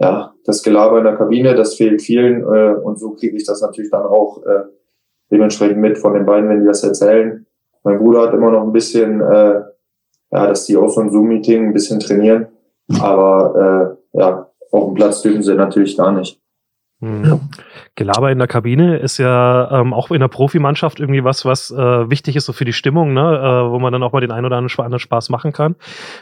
[0.00, 3.62] ja, das Gelaber in der Kabine, das fehlt vielen äh, und so kriege ich das
[3.62, 4.64] natürlich dann auch äh,
[5.30, 7.46] dementsprechend mit von den beiden, wenn die das erzählen.
[7.84, 9.62] Mein Bruder hat immer noch ein bisschen, äh,
[10.32, 12.48] ja, dass die auch so ein Zoom-Meeting ein bisschen trainieren
[13.00, 16.40] aber äh, ja, auf dem Platz dürfen sie natürlich gar nicht.
[17.00, 17.40] Mhm.
[17.96, 21.76] Gelaber in der Kabine ist ja ähm, auch in der Profimannschaft irgendwie was, was äh,
[22.10, 23.20] wichtig ist so für die Stimmung, ne?
[23.20, 25.76] äh, wo man dann auch mal den einen oder anderen Spaß machen kann.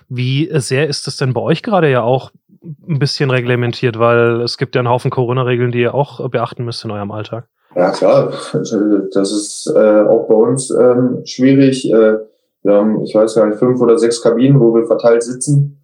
[0.08, 2.30] Wie sehr ist das denn bei euch gerade ja auch
[2.62, 6.84] ein bisschen reglementiert, weil es gibt ja einen Haufen Corona-Regeln, die ihr auch beachten müsst
[6.84, 7.48] in eurem Alltag?
[7.74, 11.90] Ja klar, das ist äh, auch bei uns ähm, schwierig.
[11.90, 12.18] Äh,
[12.62, 15.81] wir haben, ich weiß gar nicht, fünf oder sechs Kabinen, wo wir verteilt sitzen.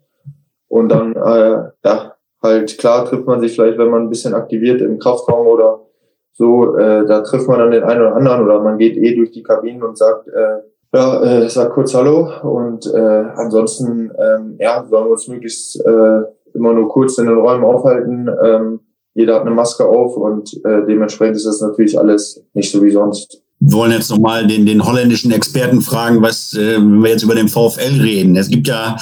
[0.68, 4.80] Und dann, äh, ja, halt klar trifft man sich vielleicht, wenn man ein bisschen aktiviert
[4.80, 5.80] im Kraftraum oder
[6.32, 9.32] so, äh, da trifft man dann den einen oder anderen oder man geht eh durch
[9.32, 10.58] die Kabinen und sagt, äh,
[10.94, 16.20] ja, äh, sag kurz Hallo und äh, ansonsten, ähm, ja, sollen wir uns möglichst äh,
[16.54, 18.28] immer nur kurz in den Räumen aufhalten.
[18.42, 18.80] Ähm,
[19.14, 22.90] jeder hat eine Maske auf und äh, dementsprechend ist das natürlich alles nicht so wie
[22.90, 23.42] sonst.
[23.60, 27.34] Wir wollen jetzt nochmal den, den holländischen Experten fragen, was, äh, wenn wir jetzt über
[27.34, 28.36] den VfL reden.
[28.36, 28.96] Es gibt ja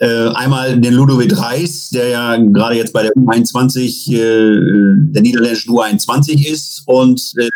[0.00, 5.72] äh, einmal den Ludovic Reis, der ja gerade jetzt bei der U21, äh, der niederländischen
[5.72, 6.82] U21 ist.
[6.86, 7.48] Und äh,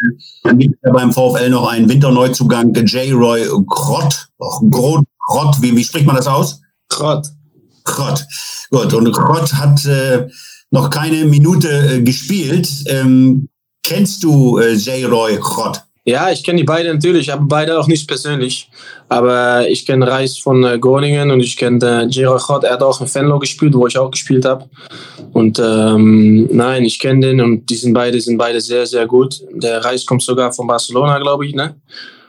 [0.42, 3.12] dann gibt es ja beim VfL noch einen Winterneuzugang, J.
[3.12, 4.28] Roy Grott.
[4.70, 6.60] Grott, Grott wie, wie spricht man das aus?
[6.88, 7.26] Grott.
[7.84, 8.24] Grott.
[8.70, 10.28] Gut, und Grott hat äh,
[10.70, 12.68] noch keine Minute äh, gespielt.
[12.86, 13.48] Ähm,
[13.82, 15.10] kennst du äh, J.
[15.10, 15.82] Roy Grott?
[16.04, 18.68] Ja, ich kenne die beiden natürlich, aber beide auch nicht persönlich.
[19.08, 22.64] Aber ich kenne Reis von äh, Groningen und ich kenne äh, Gerard Gott.
[22.64, 24.68] Er hat auch in Venlo gespielt, wo ich auch gespielt habe.
[25.32, 29.40] Und ähm, nein, ich kenne den und die sind beide, sind beide sehr, sehr gut.
[29.52, 31.54] Der Reis kommt sogar von Barcelona, glaube ich.
[31.54, 31.76] Ne?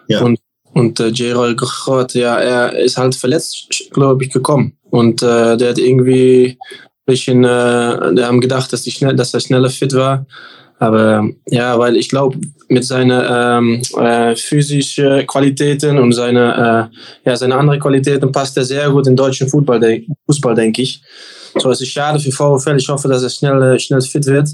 [0.08, 0.22] Ja.
[0.22, 0.40] Und,
[0.74, 4.78] und äh, Gerard Gott, ja, er ist halt verletzt, glaube ich, gekommen.
[4.92, 9.34] Und äh, der hat irgendwie ein bisschen, äh, der haben gedacht, dass, die schnell, dass
[9.34, 10.28] er schneller fit war.
[10.84, 16.90] Aber ja, weil ich glaube, mit seinen ähm, äh, physischen Qualitäten und seine,
[17.24, 20.82] äh, ja, seine anderen Qualitäten passt er sehr gut in deutschen Fußball, de Fußball denke
[20.82, 21.02] ich.
[21.58, 22.76] So, es ist schade für VfL.
[22.76, 24.50] Ich hoffe, dass er schnell, äh, schnell fit wird.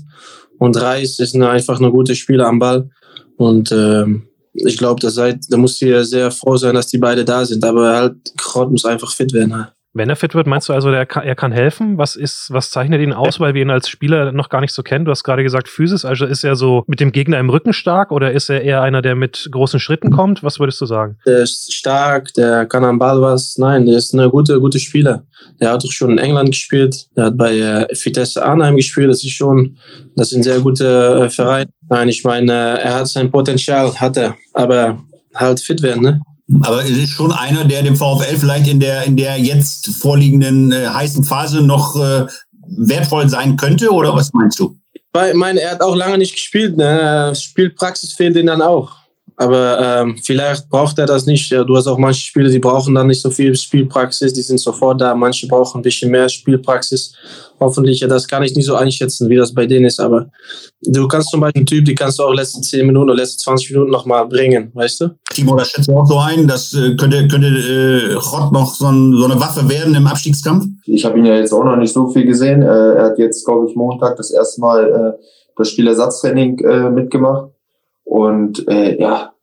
[0.60, 2.88] Und Reis ist eine, einfach ein guter Spieler am Ball.
[3.38, 4.06] Und äh,
[4.54, 7.66] ich glaube, da, muss hier sehr froh sein, dass die beide da sind.
[7.66, 9.66] Aber halt, Krott muss einfach fit werden.
[9.94, 11.98] Wenn er fit wird, meinst du also, er kann, er kann helfen?
[11.98, 14.84] Was ist, was zeichnet ihn aus, weil wir ihn als Spieler noch gar nicht so
[14.84, 15.04] kennen?
[15.04, 18.12] Du hast gerade gesagt, Physis, also ist er so mit dem Gegner im Rücken stark
[18.12, 20.44] oder ist er eher einer, der mit großen Schritten kommt?
[20.44, 21.18] Was würdest du sagen?
[21.26, 23.58] Der ist stark, der kann am Ball was.
[23.58, 25.24] Nein, der ist ein guter, guter Spieler.
[25.60, 29.10] Der hat doch schon in England gespielt, der hat bei äh, Vitesse Arnheim gespielt.
[29.10, 29.78] Das ist schon,
[30.16, 31.68] das ist ein sehr guter äh, Verein.
[31.90, 35.02] Nein, ich meine, er hat sein Potenzial, hat er, aber
[35.34, 36.22] halt fit werden, ne?
[36.64, 40.72] Aber es ist schon einer, der dem VfL vielleicht in der, in der jetzt vorliegenden
[40.72, 42.26] äh, heißen Phase noch äh,
[42.78, 44.76] wertvoll sein könnte, oder was meinst du?
[44.96, 46.78] Ich meine, er hat auch lange nicht gespielt.
[46.78, 47.34] Ne?
[47.36, 48.92] Spielpraxis fehlt ihm dann auch.
[49.38, 51.52] Aber ähm, vielleicht braucht er das nicht.
[51.52, 55.00] Du hast auch manche Spieler, die brauchen dann nicht so viel Spielpraxis, die sind sofort
[55.00, 55.16] da.
[55.16, 57.14] Manche brauchen ein bisschen mehr Spielpraxis.
[57.60, 60.00] Hoffentlich, ja, das kann ich nicht so einschätzen, wie das bei denen ist.
[60.00, 60.30] Aber
[60.82, 63.44] du kannst zum Beispiel einen Typ, die kannst du auch letzte 10 Minuten oder letzte
[63.44, 65.10] 20 Minuten nochmal bringen, weißt du?
[65.32, 66.48] Timo, das schätzt du auch so ein.
[66.48, 70.66] Das äh, könnte, könnte äh, Rott noch so, ein, so, eine Waffe werden im Abstiegskampf?
[70.86, 72.62] Ich habe ihn ja jetzt auch noch nicht so viel gesehen.
[72.62, 75.24] Äh, er hat jetzt, glaube ich, Montag das erste Mal äh,
[75.58, 77.52] das Spielersatztraining äh, mitgemacht
[78.06, 79.34] und äh, ja,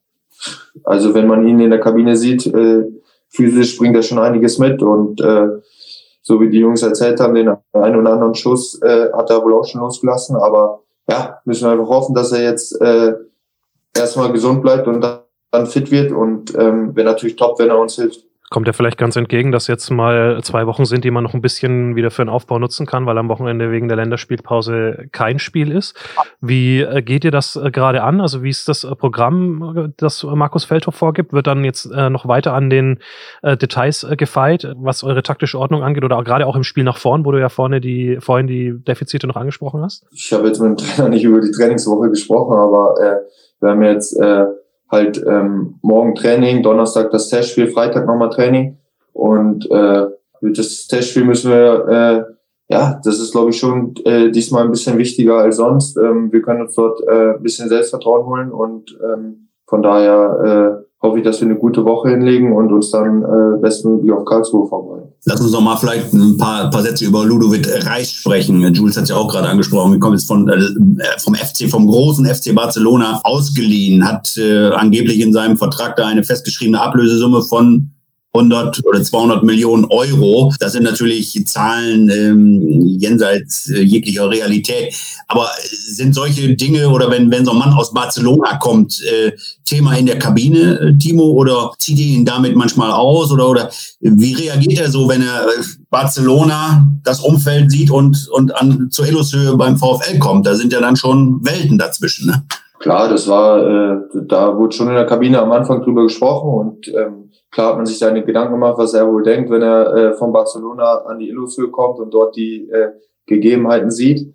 [0.85, 2.85] also wenn man ihn in der Kabine sieht, äh,
[3.29, 5.49] physisch bringt er schon einiges mit und äh,
[6.27, 9.55] so wie die Jungs erzählt haben, den einen oder anderen Schuss äh, hat er wohl
[9.55, 10.35] auch schon losgelassen.
[10.35, 13.15] Aber ja, müssen wir einfach hoffen, dass er jetzt äh,
[13.97, 17.95] erstmal gesund bleibt und dann fit wird und ähm, wäre natürlich top, wenn er uns
[17.95, 21.35] hilft kommt ja vielleicht ganz entgegen, dass jetzt mal zwei Wochen sind, die man noch
[21.35, 25.39] ein bisschen wieder für den Aufbau nutzen kann, weil am Wochenende wegen der Länderspielpause kein
[25.39, 25.97] Spiel ist.
[26.41, 28.21] Wie äh, geht ihr das äh, gerade an?
[28.21, 31.33] Also wie ist das äh, Programm, das Markus Feldhoff vorgibt?
[31.33, 32.99] Wird dann jetzt noch weiter an den
[33.43, 37.33] Details gefeilt, was eure taktische Ordnung angeht oder gerade auch im Spiel nach vorn, wo
[37.33, 40.07] du ja vorne die, vorhin die Defizite noch angesprochen hast?
[40.13, 43.17] Ich habe jetzt mit dem Trainer nicht über die Trainingswoche gesprochen, aber äh,
[43.61, 44.47] wir haben jetzt äh,
[44.91, 48.79] halt ähm, morgen Training, Donnerstag das Testspiel, Freitag nochmal Training.
[49.13, 50.07] Und äh,
[50.43, 54.99] das Testspiel müssen wir, äh, ja, das ist glaube ich schon äh, diesmal ein bisschen
[54.99, 55.97] wichtiger als sonst.
[55.97, 60.86] Ähm, wir können uns dort äh, ein bisschen Selbstvertrauen holen und ähm, von daher äh,
[61.03, 64.67] hoffe ich, dass wir eine gute Woche hinlegen und uns dann äh, bestmöglich auf Karlsruhe
[64.67, 65.13] vorbereiten.
[65.25, 68.61] Lass uns doch mal vielleicht ein paar, paar Sätze über Ludovic Reis sprechen.
[68.75, 69.93] Jules hat es ja auch gerade angesprochen.
[69.93, 70.59] Wir kommen jetzt von, äh,
[71.19, 76.25] vom FC, vom großen FC Barcelona ausgeliehen, hat äh, angeblich in seinem Vertrag da eine
[76.25, 77.91] festgeschriebene Ablösesumme von
[78.37, 80.53] 100 oder 200 Millionen Euro.
[80.61, 84.95] Das sind natürlich Zahlen ähm, jenseits äh, jeglicher Realität.
[85.29, 89.33] Aber sind solche Dinge oder wenn, wenn so ein Mann aus Barcelona kommt, äh,
[89.65, 93.33] Thema in der Kabine, äh, Timo, oder zieht ihr ihn damit manchmal aus?
[93.33, 93.71] Oder, oder
[94.01, 99.07] wie reagiert er so, wenn er äh, Barcelona das Umfeld sieht und, und an, zur
[99.07, 100.47] Elushöhe beim VfL kommt?
[100.47, 102.27] Da sind ja dann schon Welten dazwischen.
[102.27, 102.45] Ne?
[102.79, 103.97] Klar, das war, äh,
[104.27, 107.26] da wurde schon in der Kabine am Anfang drüber gesprochen und ähm,
[107.57, 110.31] klar hat man sich seine Gedanken gemacht, was er wohl denkt, wenn er äh, von
[110.31, 112.91] Barcelona an die Illushöhe kommt und dort die äh,
[113.25, 114.31] Gegebenheiten sieht.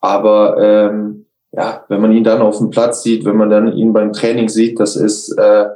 [0.00, 3.92] Aber ähm, ja, wenn man ihn dann auf dem Platz sieht, wenn man dann ihn
[3.92, 5.66] beim Training sieht, das ist äh,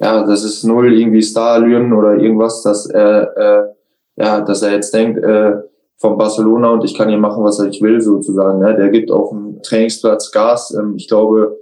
[0.00, 3.68] ja, das ist null irgendwie Starallüren oder irgendwas, dass er äh,
[4.16, 5.52] ja, dass er jetzt denkt äh,
[5.98, 8.58] von Barcelona und ich kann hier machen, was ich will, sozusagen.
[8.58, 8.74] Ne?
[8.74, 10.76] Der gibt auf dem Trainingsplatz Gas.
[10.76, 11.60] Ähm, ich glaube,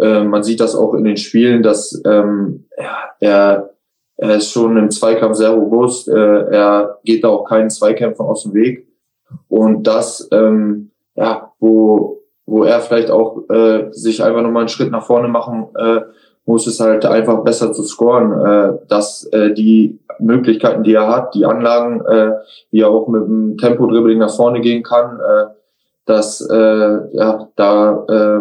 [0.00, 3.77] äh, man sieht das auch in den Spielen, dass ähm, ja, er
[4.18, 6.08] er ist schon im Zweikampf sehr robust.
[6.08, 8.88] Äh, er geht da auch keinen Zweikämpfen aus dem Weg.
[9.48, 14.90] Und das, ähm, ja, wo, wo er vielleicht auch äh, sich einfach nochmal einen Schritt
[14.90, 16.00] nach vorne machen äh,
[16.46, 18.32] muss, es halt einfach besser zu scoren.
[18.44, 22.32] Äh, dass äh, die Möglichkeiten, die er hat, die Anlagen, äh,
[22.72, 25.44] wie er auch mit dem Tempo-Dribbling nach vorne gehen kann, äh,
[26.06, 28.40] dass äh, ja, da äh,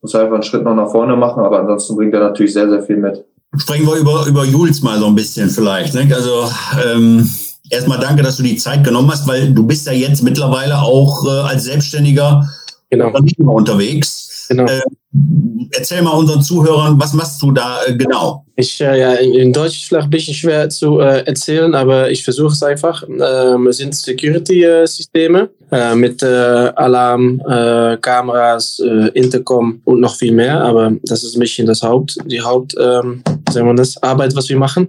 [0.00, 2.68] muss er einfach einen Schritt noch nach vorne machen, aber ansonsten bringt er natürlich sehr,
[2.68, 3.24] sehr viel mit.
[3.58, 5.94] Sprechen wir über, über Jules mal so ein bisschen vielleicht.
[5.94, 6.08] Ne?
[6.14, 6.50] Also
[6.84, 7.28] ähm,
[7.70, 11.24] erstmal danke, dass du die Zeit genommen hast, weil du bist ja jetzt mittlerweile auch
[11.26, 12.48] äh, als Selbstständiger
[12.90, 13.12] genau.
[13.38, 14.46] unterwegs.
[14.48, 14.64] Genau.
[14.64, 14.80] Äh,
[15.72, 18.44] erzähl mal unseren Zuhörern, was machst du da äh, genau?
[18.54, 22.52] Ich, äh, ja, in Deutsch vielleicht ein bisschen schwer zu äh, erzählen, aber ich versuche
[22.52, 23.02] es einfach.
[23.08, 27.40] Ähm, es sind Security-Systeme äh, mit Alarm,
[28.00, 28.80] Kameras,
[29.14, 33.22] Intercom und noch viel mehr, aber das ist ein bisschen das Haupt, die Haupt, ähm,
[33.50, 34.88] sagen wir das, Arbeit, was wir machen.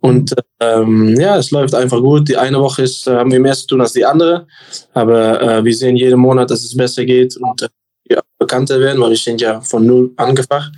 [0.00, 2.28] Und ähm, ja, es läuft einfach gut.
[2.28, 4.46] Die eine Woche ist, haben wir mehr zu tun als die andere,
[4.94, 7.68] aber wir sehen jeden Monat, dass es besser geht und
[8.08, 10.72] ja, bekannter werden, weil wir sind ja von null angefangen.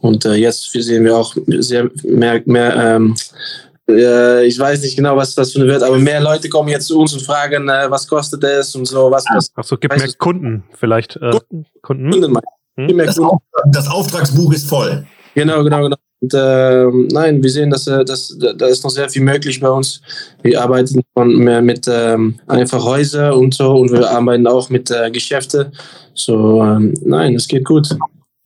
[0.00, 3.14] Und äh, jetzt sehen wir auch sehr mehr, mehr ähm,
[3.88, 6.98] äh, ich weiß nicht genau, was das für wird, aber mehr Leute kommen jetzt zu
[6.98, 9.10] uns und fragen, äh, was kostet es und so.
[9.10, 11.16] Was Achso, gibt mehr Kunden vielleicht.
[11.16, 11.66] Äh, Kunden.
[11.82, 12.10] Kunden.
[12.10, 12.38] Kunden
[12.76, 12.98] hm?
[12.98, 13.20] das,
[13.72, 15.06] das Auftragsbuch ist voll.
[15.34, 15.96] Genau, genau, genau.
[16.20, 19.70] Und, äh, nein, wir sehen, dass, äh, dass da ist noch sehr viel möglich bei
[19.70, 20.00] uns.
[20.42, 24.90] Wir arbeiten von, mehr mit ähm, einfach Häuser und so und wir arbeiten auch mit
[24.90, 25.72] äh, Geschäften.
[26.14, 27.92] So, ähm, nein, es geht gut.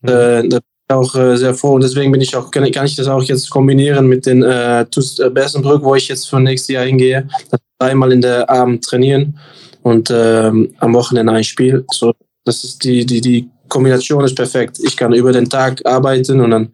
[0.03, 2.85] Äh, da bin ich auch äh, sehr froh und deswegen bin ich auch, kann, kann
[2.85, 6.39] ich das auch jetzt kombinieren mit den äh, TuS äh, Bessenbrück, wo ich jetzt für
[6.39, 7.27] nächstes Jahr hingehe.
[7.79, 9.39] Dreimal in der Abend trainieren
[9.81, 11.85] und ähm, am Wochenende ein Spiel.
[11.91, 12.13] So,
[12.45, 14.77] das ist die, die, die Kombination ist perfekt.
[14.83, 16.69] Ich kann über den Tag arbeiten und dann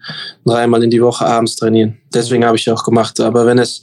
[0.46, 1.98] dreimal in die Woche abends trainieren.
[2.14, 3.18] Deswegen habe ich auch gemacht.
[3.22, 3.82] Aber wenn es,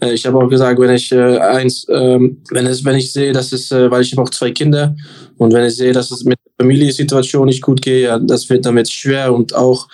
[0.00, 3.32] äh, ich habe auch gesagt, wenn ich äh, eins, ähm, wenn es, wenn ich sehe,
[3.32, 4.94] dass es, äh, weil ich habe auch zwei Kinder
[5.38, 8.90] und wenn ich sehe, dass es mit der Familiensituation nicht gut geht, das wird damit
[8.90, 9.88] schwer und auch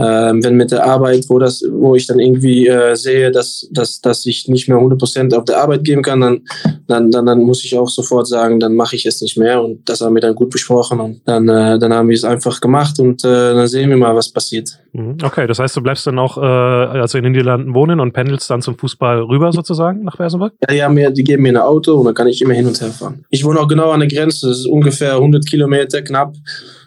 [0.00, 4.00] ähm, wenn mit der Arbeit, wo das, wo ich dann irgendwie äh, sehe, dass, dass,
[4.00, 6.40] dass ich nicht mehr 100% auf der Arbeit geben kann, dann,
[6.86, 9.86] dann, dann, dann muss ich auch sofort sagen, dann mache ich es nicht mehr und
[9.88, 12.98] das haben wir dann gut besprochen und dann, äh, dann haben wir es einfach gemacht
[12.98, 14.78] und äh, dann sehen wir mal, was passiert.
[14.92, 15.18] Mhm.
[15.22, 18.48] Okay, das heißt, du bleibst dann auch äh, also in den Niederlanden wohnen und pendelst
[18.48, 20.54] dann zum Fußball rüber sozusagen nach Versenberg?
[20.62, 22.66] Ja, die, haben mir, die geben mir ein Auto und dann kann ich immer hin
[22.66, 23.24] und her fahren.
[23.28, 26.34] Ich wohne auch genau an der Grenze, das ist ungefähr 100 Kilometer knapp.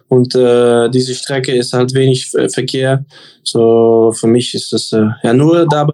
[0.07, 3.05] Und äh, diese Strecke ist halt wenig Verkehr.
[3.43, 5.87] So für mich ist das äh, ja nur da,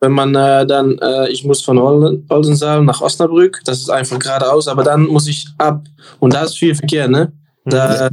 [0.00, 4.66] wenn man äh, dann, äh, ich muss von Oldensaal nach Osnabrück, das ist einfach geradeaus,
[4.66, 5.84] aber dann muss ich ab
[6.18, 7.32] und da ist viel Verkehr, ne?
[7.64, 8.08] Da,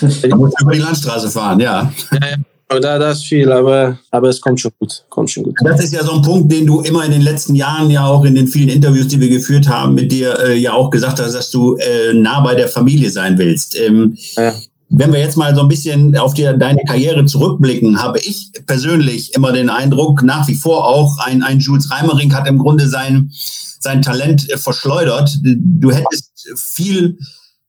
[0.00, 1.92] da muss über die Landstraße fahren, ja.
[2.12, 2.36] ja, ja.
[2.78, 5.04] Da, da ist viel, aber, aber es kommt schon gut.
[5.08, 5.56] Kommt schon gut.
[5.64, 8.24] Das ist ja so ein Punkt, den du immer in den letzten Jahren ja auch
[8.24, 11.34] in den vielen Interviews, die wir geführt haben, mit dir äh, ja auch gesagt hast,
[11.34, 13.76] dass du äh, nah bei der Familie sein willst.
[13.76, 14.52] Ähm, ja.
[14.92, 19.34] Wenn wir jetzt mal so ein bisschen auf die, deine Karriere zurückblicken, habe ich persönlich
[19.34, 23.30] immer den Eindruck, nach wie vor auch, ein, ein Jules Reimering hat im Grunde sein,
[23.32, 25.38] sein Talent äh, verschleudert.
[25.42, 27.16] Du hättest viel,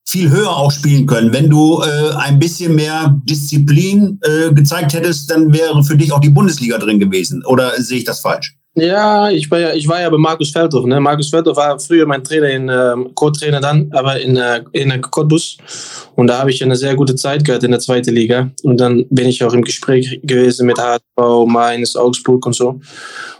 [0.04, 1.32] viel höher auch spielen können.
[1.32, 6.22] Wenn du äh, ein bisschen mehr Disziplin äh, gezeigt hättest, dann wäre für dich auch
[6.22, 7.46] die Bundesliga drin gewesen.
[7.46, 8.58] Oder sehe ich das falsch?
[8.74, 10.86] Ja, ich war ja, ich war ja bei Markus Feldhoff.
[10.86, 10.98] Ne?
[11.02, 15.58] Markus Feldhoff war früher mein Trainer, in, äh, Co-Trainer dann, aber in, äh, in Cottbus.
[16.16, 18.50] Und da habe ich eine sehr gute Zeit gehabt in der zweiten Liga.
[18.64, 22.70] Und dann bin ich auch im Gespräch gewesen mit HSV, Mainz, Augsburg und so.
[22.70, 22.82] Und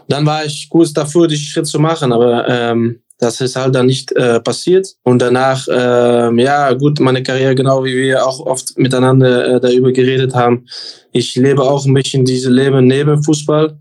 [0.08, 3.86] dann war ich kurz davor, diesen Schritt zu machen, aber ähm, das ist halt dann
[3.86, 4.96] nicht äh, passiert.
[5.02, 9.92] Und danach, äh, ja gut, meine Karriere, genau wie wir auch oft miteinander äh, darüber
[9.92, 10.66] geredet haben.
[11.12, 13.78] Ich lebe auch ein bisschen diese Leben neben Fußball.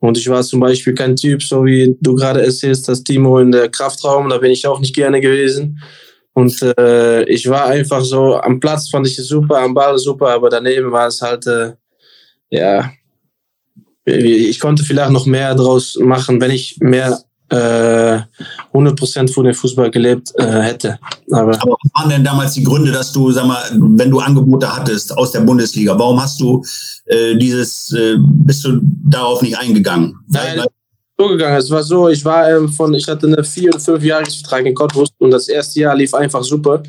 [0.00, 3.52] Und ich war zum Beispiel kein Typ, so wie du gerade erzählst, das Timo in
[3.52, 5.78] der Kraftraum, da bin ich auch nicht gerne gewesen.
[6.32, 10.28] Und äh, ich war einfach so, am Platz fand ich es super, am Ball super,
[10.30, 11.72] aber daneben war es halt, äh,
[12.48, 12.90] ja,
[14.06, 18.20] ich konnte vielleicht noch mehr draus machen, wenn ich mehr äh,
[18.72, 20.98] 100% von dem Fußball gelebt äh, hätte.
[21.30, 24.74] Aber, Aber was waren denn damals die Gründe, dass du, sag mal, wenn du Angebote
[24.74, 26.64] hattest aus der Bundesliga, warum hast du
[27.06, 30.16] äh, dieses, äh, bist du darauf nicht eingegangen?
[30.28, 30.62] Nein,
[31.20, 31.56] so gegangen.
[31.56, 34.74] Es war so, ich war ähm, von, ich hatte eine vier- oder fünf Jahresvertrag in
[34.74, 36.82] Cottbus und das erste Jahr lief einfach super.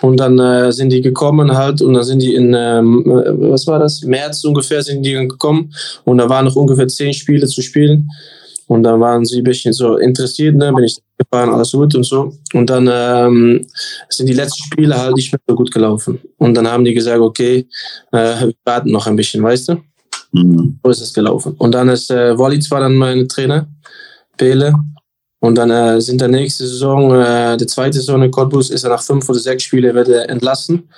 [0.00, 3.66] Und dann äh, sind die gekommen halt und dann sind die in, ähm, äh, was
[3.66, 4.02] war das?
[4.02, 5.72] März ungefähr sind die gekommen
[6.04, 8.08] und da waren noch ungefähr zehn Spiele zu spielen.
[8.68, 10.70] Und dann waren sie ein bisschen so interessiert, ne?
[10.72, 12.34] bin ich gefahren, alles gut und so.
[12.52, 13.66] Und dann ähm,
[14.10, 16.20] sind die letzten Spiele halt nicht mehr so gut gelaufen.
[16.36, 17.66] Und dann haben die gesagt, okay,
[18.12, 19.76] äh, wir warten noch ein bisschen, weißt du?
[20.32, 20.78] Mhm.
[20.82, 21.54] So ist es gelaufen.
[21.56, 23.66] Und dann ist äh, Wally zwar dann mein Trainer,
[24.36, 24.74] Pele.
[25.40, 28.90] Und dann äh, sind der nächste Saison, äh, der zweite Saison in Cottbus, ist er
[28.90, 30.88] nach fünf oder sechs Spielen wird er entlassen.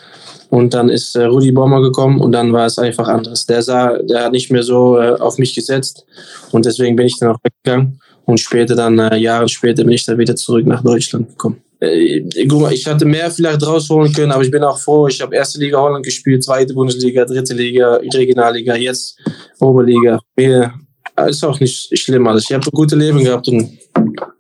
[0.51, 3.47] Und dann ist äh, Rudi Bommer gekommen und dann war es einfach anders.
[3.47, 6.05] Der sah, der hat nicht mehr so äh, auf mich gesetzt
[6.51, 8.01] und deswegen bin ich dann auch weggegangen.
[8.25, 11.63] Und später dann, äh, Jahre später, bin ich dann wieder zurück nach Deutschland gekommen.
[11.81, 15.09] Äh, guck mal, ich hatte mehr vielleicht rausholen können, aber ich bin auch froh.
[15.09, 19.19] Ich habe erste Liga Holland gespielt, zweite Bundesliga, dritte Liga, Regionalliga, jetzt
[19.61, 20.21] Oberliga.
[21.27, 22.45] Ist auch nicht schlimm alles.
[22.49, 23.79] Ich habe ein gutes Leben gehabt und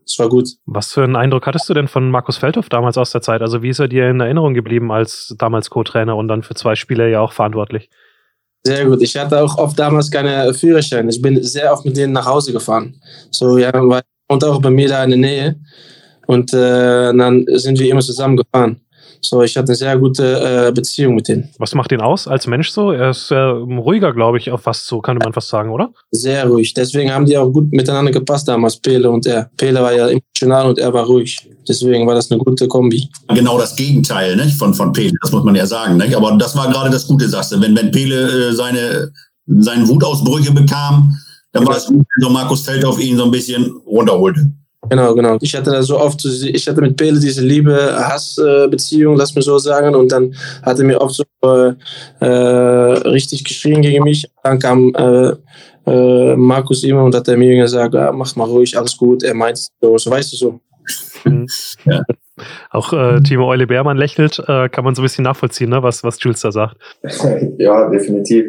[0.07, 0.49] es war gut.
[0.67, 3.43] Was für einen Eindruck hattest du denn von Markus Feldhoff damals aus der Zeit?
[3.43, 6.75] Also wie ist er dir in Erinnerung geblieben als damals Co-Trainer und dann für zwei
[6.75, 7.89] Spiele ja auch verantwortlich?
[8.65, 9.01] Sehr gut.
[9.01, 11.09] Ich hatte auch oft damals keine Führerschein.
[11.09, 13.01] Ich bin sehr oft mit denen nach Hause gefahren.
[13.31, 13.73] So, ja,
[14.29, 15.61] und auch bei mir da in der Nähe.
[16.27, 18.81] Und äh, dann sind wir immer zusammen gefahren.
[19.23, 21.49] So, ich hatte eine sehr gute äh, Beziehung mit ihm.
[21.59, 22.93] Was macht ihn aus als Mensch so?
[22.93, 25.91] Er ist äh, ruhiger, glaube ich, auf fast so, kann man fast sagen, oder?
[26.11, 26.73] Sehr ruhig.
[26.75, 29.51] Deswegen haben die auch gut miteinander gepasst damals, Pele und er.
[29.57, 31.49] Pele war ja emotional und er war ruhig.
[31.69, 33.09] Deswegen war das eine gute Kombi.
[33.29, 35.99] Genau das Gegenteil ne, von, von Pele, das muss man ja sagen.
[35.99, 36.17] Ne?
[36.17, 37.61] Aber das war gerade das Gute, sagst du.
[37.61, 39.11] Wenn, wenn Pele äh, seine,
[39.47, 41.15] seine Wutausbrüche bekam,
[41.53, 44.51] dann war es gut, wenn so Markus Feld auf ihn so ein bisschen runterholte.
[44.91, 45.39] Genau, genau.
[45.41, 49.95] Ich hatte da so oft, ich hatte mit Pele diese Liebe-Hass-Beziehung, lass mir so sagen,
[49.95, 51.75] und dann hat er mir oft so äh,
[52.21, 52.27] äh,
[53.09, 54.29] richtig geschrien gegen mich.
[54.43, 55.33] Dann kam äh,
[55.87, 59.23] äh, Markus immer und hat er mir gesagt, ah, mach mal ruhig, alles gut.
[59.23, 60.61] Er meint so, so weißt du so.
[61.25, 61.47] Mhm.
[61.85, 62.03] ja.
[62.71, 66.03] Auch äh, Timo Eule Bärmann lächelt, äh, kann man so ein bisschen nachvollziehen, ne, was,
[66.03, 66.77] was Jules da sagt.
[67.59, 68.47] ja, definitiv.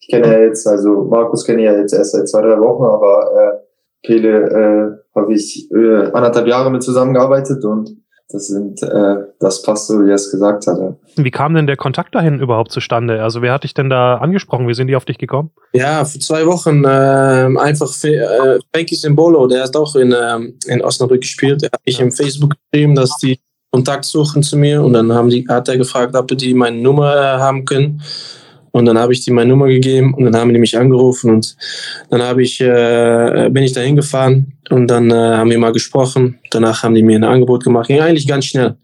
[0.00, 2.84] Ich kenne ja jetzt, also Markus kenne ich ja jetzt erst seit zwei, drei Wochen,
[2.84, 3.62] aber
[4.02, 7.96] äh, Pele äh, habe ich äh, anderthalb Jahre mit zusammengearbeitet und
[8.30, 10.96] das sind, äh, das passt so, wie er es gesagt hatte.
[11.16, 13.22] Wie kam denn der Kontakt dahin überhaupt zustande?
[13.22, 14.66] Also wer hat dich denn da angesprochen?
[14.66, 15.50] Wie sind die auf dich gekommen?
[15.72, 20.82] Ja, für zwei Wochen äh, einfach äh, Frankie Simbolo, der hat auch in, äh, in
[20.82, 21.62] Osnabrück gespielt.
[21.62, 23.38] Er hat mich im Facebook geschrieben, dass die
[23.70, 27.14] Kontakt suchen zu mir und dann haben die, hat er gefragt, ob die meine Nummer
[27.14, 28.02] äh, haben können.
[28.74, 31.56] Und dann habe ich die meine Nummer gegeben und dann haben die mich angerufen und
[32.10, 36.40] dann habe ich, äh, bin ich da hingefahren und dann äh, haben wir mal gesprochen.
[36.50, 37.86] Danach haben die mir ein Angebot gemacht.
[37.86, 38.74] Ging eigentlich ganz schnell.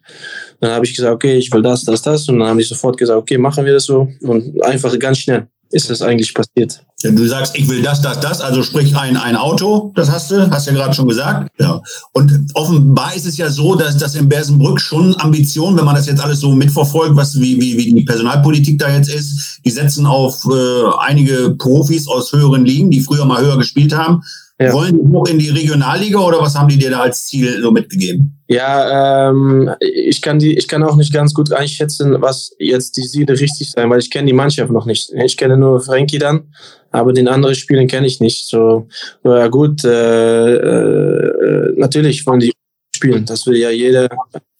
[0.61, 2.29] Dann habe ich gesagt, okay, ich will das, das, das.
[2.29, 4.07] Und dann haben die sofort gesagt, okay, machen wir das so.
[4.23, 6.83] Und einfach ganz schnell ist das eigentlich passiert.
[7.03, 10.51] Du sagst, ich will das, das, das, also sprich ein, ein Auto, das hast du,
[10.51, 11.51] hast ja gerade schon gesagt.
[11.59, 11.81] Ja.
[12.13, 16.07] Und offenbar ist es ja so, dass das in Bersenbrück schon Ambitionen, wenn man das
[16.07, 20.05] jetzt alles so mitverfolgt, was wie, wie, wie die Personalpolitik da jetzt ist, die setzen
[20.07, 24.23] auf äh, einige Profis aus höheren Ligen, die früher mal höher gespielt haben.
[24.61, 24.75] Ja.
[24.75, 27.71] Wollen die hoch in die Regionalliga oder was haben die dir da als Ziel so
[27.71, 28.39] mitgegeben?
[28.47, 33.07] Ja, ähm, ich kann die, ich kann auch nicht ganz gut einschätzen, was jetzt die
[33.07, 35.13] Ziele richtig sein, weil ich kenne die Mannschaft noch nicht.
[35.25, 36.53] Ich kenne nur Frankie dann,
[36.91, 38.49] aber den anderen Spielen kenne ich nicht.
[38.49, 38.87] So,
[39.25, 42.53] ja gut, äh, äh, natürlich wollen die
[43.01, 43.25] spielen.
[43.25, 44.09] Das will ja jeder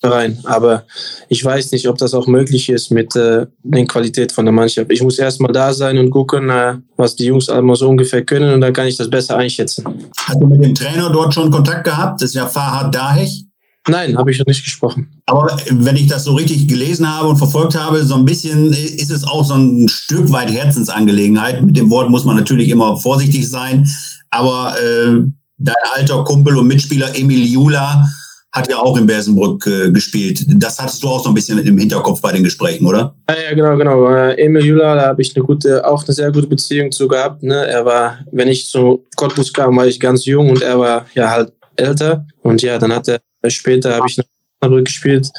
[0.01, 0.39] Verein.
[0.45, 0.85] Aber
[1.29, 4.91] ich weiß nicht, ob das auch möglich ist mit äh, der Qualität von der Mannschaft.
[4.91, 8.55] Ich muss erstmal da sein und gucken, äh, was die Jungs einmal so ungefähr können
[8.55, 9.85] und dann kann ich das besser einschätzen.
[10.17, 12.23] Hast du mit dem Trainer dort schon Kontakt gehabt?
[12.23, 13.45] Das ist ja Farhad Dahech.
[13.89, 15.09] Nein, habe ich noch nicht gesprochen.
[15.27, 19.11] Aber wenn ich das so richtig gelesen habe und verfolgt habe, so ein bisschen ist
[19.11, 21.63] es auch so ein Stück weit Herzensangelegenheit.
[21.63, 23.89] Mit dem Wort muss man natürlich immer vorsichtig sein.
[24.31, 25.23] Aber äh,
[25.59, 28.07] dein alter Kumpel und Mitspieler Emil Jula
[28.53, 30.45] hat ja auch in Bersenbrück äh, gespielt.
[30.49, 33.15] Das hattest du auch so ein bisschen im Hinterkopf bei den Gesprächen, oder?
[33.29, 34.09] Ja, ja genau, genau.
[34.09, 37.43] Äh, Emil Jula, da habe ich eine gute, auch eine sehr gute Beziehung zu gehabt.
[37.43, 37.67] Ne?
[37.67, 41.31] Er war, wenn ich zu Cottbus kam, war ich ganz jung und er war ja
[41.31, 42.27] halt älter.
[42.43, 43.21] Und ja, dann hat er
[43.51, 44.25] später habe ich nach
[44.61, 45.31] Osnabrück gespielt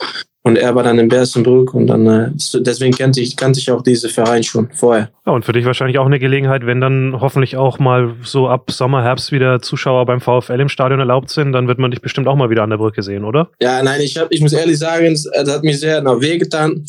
[0.44, 3.84] und er war dann in Bersenbrück und dann äh, deswegen kannte ich, kannte ich auch
[3.84, 5.12] diese Verein schon vorher.
[5.26, 8.72] Ja, und für dich wahrscheinlich auch eine Gelegenheit, wenn dann hoffentlich auch mal so ab
[8.72, 12.28] Sommer, Herbst wieder Zuschauer beim VfL im Stadion erlaubt sind, dann wird man dich bestimmt
[12.28, 13.52] auch mal wieder an der Brücke sehen, oder?
[13.62, 16.84] Ja, nein, ich, hab, ich muss ehrlich sagen, es hat mir sehr na, wehgetan.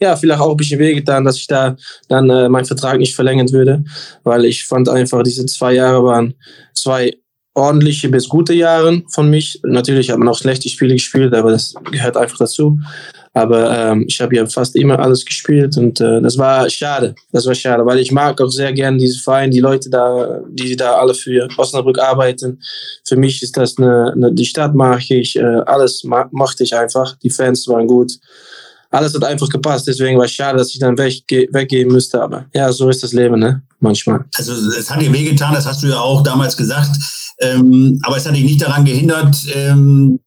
[0.00, 1.76] Ja, vielleicht auch ein bisschen wehgetan, dass ich da
[2.08, 3.84] dann äh, meinen Vertrag nicht verlängern würde,
[4.24, 6.34] weil ich fand einfach, diese zwei Jahre waren
[6.74, 7.12] zwei
[7.56, 9.58] ordentliche bis gute Jahre von mich.
[9.64, 12.78] Natürlich hat man auch schlechte Spiele gespielt, aber das gehört einfach dazu.
[13.32, 17.14] Aber ähm, ich habe ja fast immer alles gespielt und äh, das war schade.
[17.32, 20.76] Das war schade, weil ich mag auch sehr gerne diese Verein, die Leute da, die
[20.76, 22.60] da alle für Osnabrück arbeiten.
[23.04, 26.74] Für mich ist das eine, eine die Stadt mag ich, äh, alles ma mochte ich
[26.74, 27.16] einfach.
[27.22, 28.12] Die Fans waren gut.
[28.90, 32.22] Alles hat einfach gepasst, deswegen war es schade, dass ich dann wegge weggehen müsste.
[32.22, 33.62] Aber ja, so ist das Leben, ne?
[33.80, 34.24] Manchmal.
[34.34, 36.96] Also es hat dir wehgetan, das hast du ja auch damals gesagt.
[37.40, 40.20] Ähm, aber es hat dich nicht daran gehindert, ähm,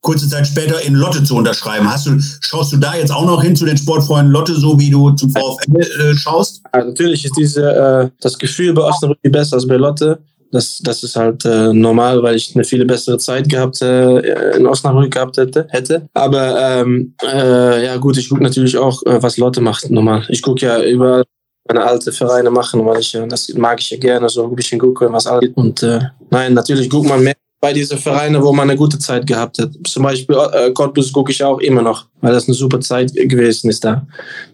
[0.00, 1.90] kurze Zeit später in Lotte zu unterschreiben.
[1.90, 4.88] Hast du, schaust du da jetzt auch noch hin zu den Sportfreunden Lotte, so wie
[4.88, 6.62] du zum VfL äh, schaust?
[6.70, 10.20] Also natürlich ist diese, äh, das Gefühl bei Osnabrück besser als bei Lotte.
[10.52, 14.66] Das, das ist halt äh, normal, weil ich eine viel bessere Zeit gehabt äh, in
[14.66, 15.66] Osnabrück gehabt hätte.
[15.70, 16.08] hätte.
[16.14, 20.24] Aber ähm, äh, ja gut, ich gucke natürlich auch, äh, was Lotte macht normal.
[20.28, 21.24] Ich gucke ja überall
[21.68, 25.12] meine alte Vereine machen, weil ich das mag ich ja gerne, so ein bisschen gucken,
[25.12, 25.50] was alles.
[25.54, 26.00] Und äh,
[26.30, 29.70] nein, natürlich guckt man mehr bei diesen Vereinen, wo man eine gute Zeit gehabt hat.
[29.84, 33.70] Zum Beispiel äh, Cottbus gucke ich auch immer noch, weil das eine super Zeit gewesen
[33.70, 34.06] ist da.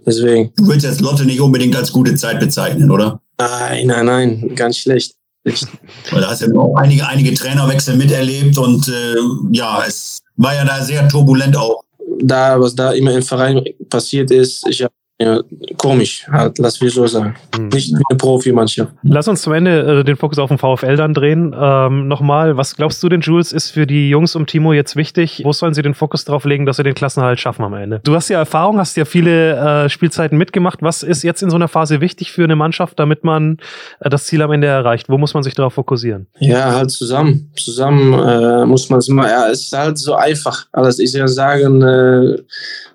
[0.06, 0.52] Deswegen.
[0.56, 3.20] Du willst jetzt Lotte nicht unbedingt als gute Zeit bezeichnen, oder?
[3.38, 5.14] Nein, nein, nein, ganz schlecht.
[5.44, 9.16] Weil da hast ja auch einige, einige Trainerwechsel miterlebt und äh,
[9.50, 11.82] ja, es war ja da sehr turbulent auch.
[12.20, 14.92] Da, was da immer im Verein passiert ist, ich habe
[15.22, 15.40] ja,
[15.76, 17.34] komisch, halt, lass mich so sagen.
[17.56, 17.68] Mhm.
[17.68, 18.92] Nicht wie eine Profimannschaft.
[19.02, 21.54] Lass uns zum Ende äh, den Fokus auf den VfL dann drehen.
[21.58, 25.42] Ähm, Nochmal, was glaubst du denn, Jules, ist für die Jungs um Timo jetzt wichtig?
[25.44, 28.00] Wo sollen sie den Fokus drauf legen, dass sie den Klassenhalt schaffen am Ende?
[28.04, 30.82] Du hast ja Erfahrung, hast ja viele äh, Spielzeiten mitgemacht.
[30.82, 33.58] Was ist jetzt in so einer Phase wichtig für eine Mannschaft, damit man
[34.00, 35.08] äh, das Ziel am Ende erreicht?
[35.08, 36.26] Wo muss man sich darauf fokussieren?
[36.38, 37.50] Ja, halt zusammen.
[37.56, 40.66] Zusammen äh, muss man es mal, ja, es ist halt so einfach.
[40.72, 42.34] Alles, ich soll sagen, äh,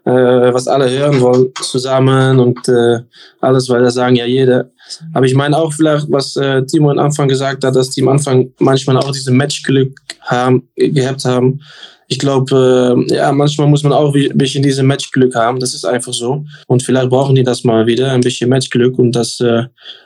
[0.07, 2.99] äh, was alle hören wollen, zusammen und äh,
[3.41, 4.69] alles, weil das sagen ja jeder.
[5.13, 8.09] Aber ich meine auch vielleicht, was äh, Timo am Anfang gesagt hat, dass die am
[8.09, 11.61] Anfang manchmal auch diese Matchglück haben, gehabt haben.
[12.09, 15.59] Ich glaube, äh, ja, manchmal muss man auch ein bisschen diese Matchglück haben.
[15.59, 16.45] Das ist einfach so.
[16.67, 18.97] Und vielleicht brauchen die das mal wieder, ein bisschen Matchglück.
[18.97, 19.63] Und das, äh,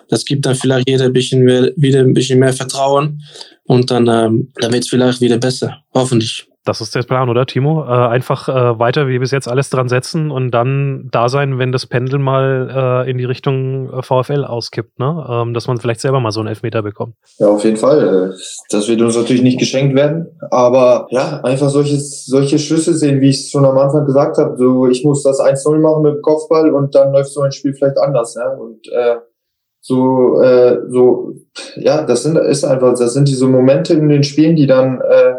[0.10, 3.22] das gibt dann vielleicht jeder ein bisschen mehr, wieder ein bisschen mehr Vertrauen.
[3.66, 5.78] Und dann, ähm, dann wird es vielleicht wieder besser.
[5.94, 6.48] Hoffentlich.
[6.72, 7.84] Das ist der Plan, oder Timo?
[7.84, 11.74] Äh, einfach äh, weiter wie bis jetzt alles dran setzen und dann da sein, wenn
[11.74, 15.26] das Pendel mal äh, in die Richtung äh, VfL auskippt, ne?
[15.30, 17.16] Ähm, dass man vielleicht selber mal so einen Elfmeter bekommt.
[17.40, 18.34] Ja, auf jeden Fall.
[18.70, 23.32] Das wird uns natürlich nicht geschenkt werden, aber ja, einfach solche, solche Schüsse sehen, wie
[23.32, 24.56] ich es schon am Anfang gesagt habe.
[24.58, 27.74] So, ich muss das 1-0 machen mit dem Kopfball und dann läuft so ein Spiel
[27.74, 28.36] vielleicht anders.
[28.36, 28.48] Ja?
[28.48, 29.18] Und äh,
[29.82, 31.34] so, äh, so,
[31.76, 35.34] ja, das sind ist einfach, das sind diese Momente in den Spielen, die dann äh,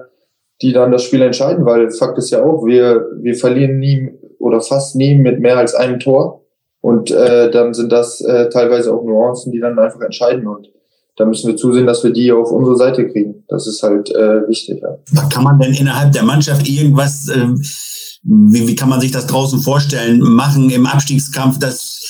[0.63, 4.61] die dann das Spiel entscheiden, weil Fakt ist ja auch, wir, wir verlieren nie oder
[4.61, 6.45] fast nie mit mehr als einem Tor.
[6.81, 10.47] Und äh, dann sind das äh, teilweise auch Nuancen, die dann einfach entscheiden.
[10.47, 10.69] Und
[11.17, 13.45] da müssen wir zusehen, dass wir die auf unsere Seite kriegen.
[13.49, 14.83] Das ist halt äh, wichtig.
[14.83, 15.29] Ja.
[15.29, 17.49] Kann man denn innerhalb der Mannschaft irgendwas, äh,
[18.25, 22.01] wie, wie kann man sich das draußen vorstellen, machen im Abstiegskampf, dass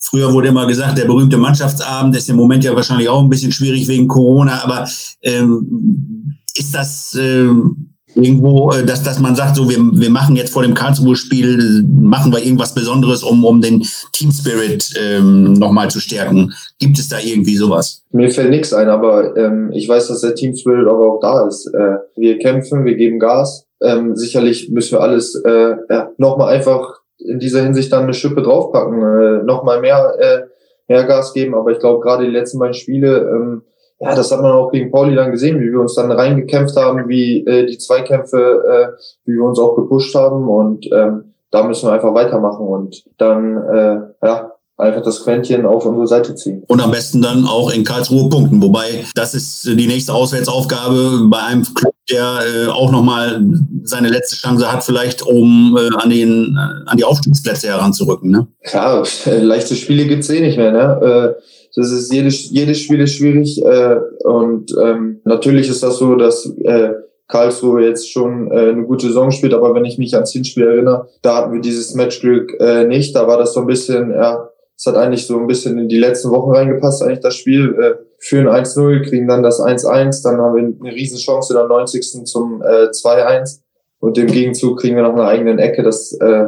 [0.00, 3.52] Früher wurde immer gesagt, der berühmte Mannschaftsabend ist im Moment ja wahrscheinlich auch ein bisschen
[3.52, 4.88] schwierig wegen Corona, aber
[5.22, 10.52] ähm, ist das ähm, irgendwo, äh, dass, dass man sagt, so wir, wir machen jetzt
[10.52, 16.00] vor dem Karlsruhe-Spiel, machen wir irgendwas Besonderes, um, um den Team Spirit ähm, nochmal zu
[16.00, 16.52] stärken.
[16.78, 18.02] Gibt es da irgendwie sowas?
[18.10, 21.46] Mir fällt nichts ein, aber ähm, ich weiß, dass der Team Spirit aber auch da
[21.46, 21.66] ist.
[21.66, 23.66] Äh, wir kämpfen, wir geben Gas.
[23.80, 28.42] Ähm, sicherlich müssen wir alles äh, ja, nochmal einfach in dieser Hinsicht dann eine Schippe
[28.42, 30.40] draufpacken, äh, nochmal mehr, äh,
[30.88, 31.54] mehr Gas geben.
[31.54, 33.62] Aber ich glaube, gerade die letzten beiden Spiele, ähm,
[34.00, 37.08] ja, das hat man auch gegen Pauli dann gesehen, wie wir uns dann reingekämpft haben,
[37.08, 41.88] wie äh, die Zweikämpfe, äh, wie wir uns auch gepusht haben und ähm, da müssen
[41.88, 46.62] wir einfach weitermachen und dann äh, ja einfach das Quäntchen auf unsere Seite ziehen.
[46.68, 48.62] Und am besten dann auch in Karlsruhe punkten.
[48.62, 53.42] Wobei, das ist die nächste Auswärtsaufgabe bei einem Club, der äh, auch nochmal
[53.82, 58.30] seine letzte Chance hat, vielleicht um äh, an, den, äh, an die Aufstiegsplätze heranzurücken.
[58.30, 58.46] Ne?
[58.72, 60.70] Ja, leichte Spiele gibt's eh nicht mehr.
[60.70, 61.36] Ne?
[61.36, 61.42] Äh,
[61.74, 63.62] das ist jedes, jedes Spiel ist schwierig.
[63.64, 66.92] Äh, und ähm, natürlich ist das so, dass äh,
[67.28, 71.08] Karlsruhe jetzt schon äh, eine gute Saison spielt, aber wenn ich mich ans Hinspiel erinnere,
[71.22, 73.14] da hatten wir dieses Matchglück äh, nicht.
[73.14, 75.98] Da war das so ein bisschen, ja, es hat eigentlich so ein bisschen in die
[75.98, 77.76] letzten Wochen reingepasst, eigentlich das Spiel.
[77.80, 82.24] Äh, führen 1-0, kriegen dann das 1-1, dann haben wir eine Riesenchance in der 90.
[82.24, 83.60] zum äh, 2-1
[84.00, 86.46] und im Gegenzug kriegen wir noch eine eigene Ecke, das äh,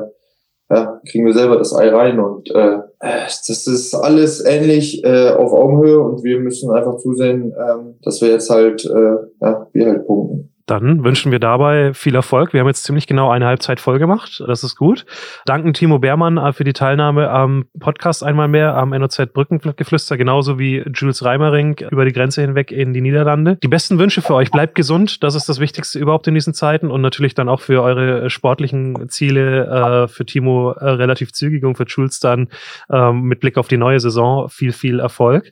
[0.70, 5.52] ja, kriegen wir selber das Ei rein und äh, das ist alles ähnlich äh, auf
[5.52, 10.06] Augenhöhe und wir müssen einfach zusehen, ähm, dass wir jetzt halt, äh, ja, wir halt
[10.06, 10.49] punkten.
[10.70, 12.52] Dann wünschen wir dabei viel Erfolg.
[12.52, 14.40] Wir haben jetzt ziemlich genau eine Halbzeit voll gemacht.
[14.46, 15.04] Das ist gut.
[15.44, 20.60] Danken Timo Beermann äh, für die Teilnahme am Podcast einmal mehr am NOZ Brückengeflüster, genauso
[20.60, 23.56] wie Jules Reimering über die Grenze hinweg in die Niederlande.
[23.56, 24.52] Die besten Wünsche für euch.
[24.52, 25.24] Bleibt gesund.
[25.24, 29.08] Das ist das Wichtigste überhaupt in diesen Zeiten und natürlich dann auch für eure sportlichen
[29.08, 32.46] Ziele, äh, für Timo äh, relativ zügig und für Jules dann
[32.92, 35.50] ähm, mit Blick auf die neue Saison viel, viel Erfolg.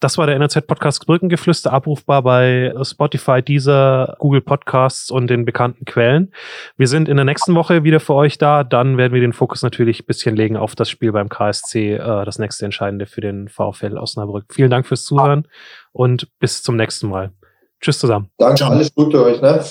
[0.00, 6.32] Das war der NRZ-Podcast Brückengeflüster, abrufbar bei Spotify, Deezer, Google Podcasts und den bekannten Quellen.
[6.78, 8.64] Wir sind in der nächsten Woche wieder für euch da.
[8.64, 12.24] Dann werden wir den Fokus natürlich ein bisschen legen auf das Spiel beim KSC, äh,
[12.24, 14.46] das nächste Entscheidende für den VfL Osnabrück.
[14.50, 15.46] Vielen Dank fürs Zuhören
[15.92, 17.32] und bis zum nächsten Mal.
[17.82, 18.30] Tschüss zusammen.
[18.38, 19.42] Danke, alles Gute euch.
[19.42, 19.62] Ne?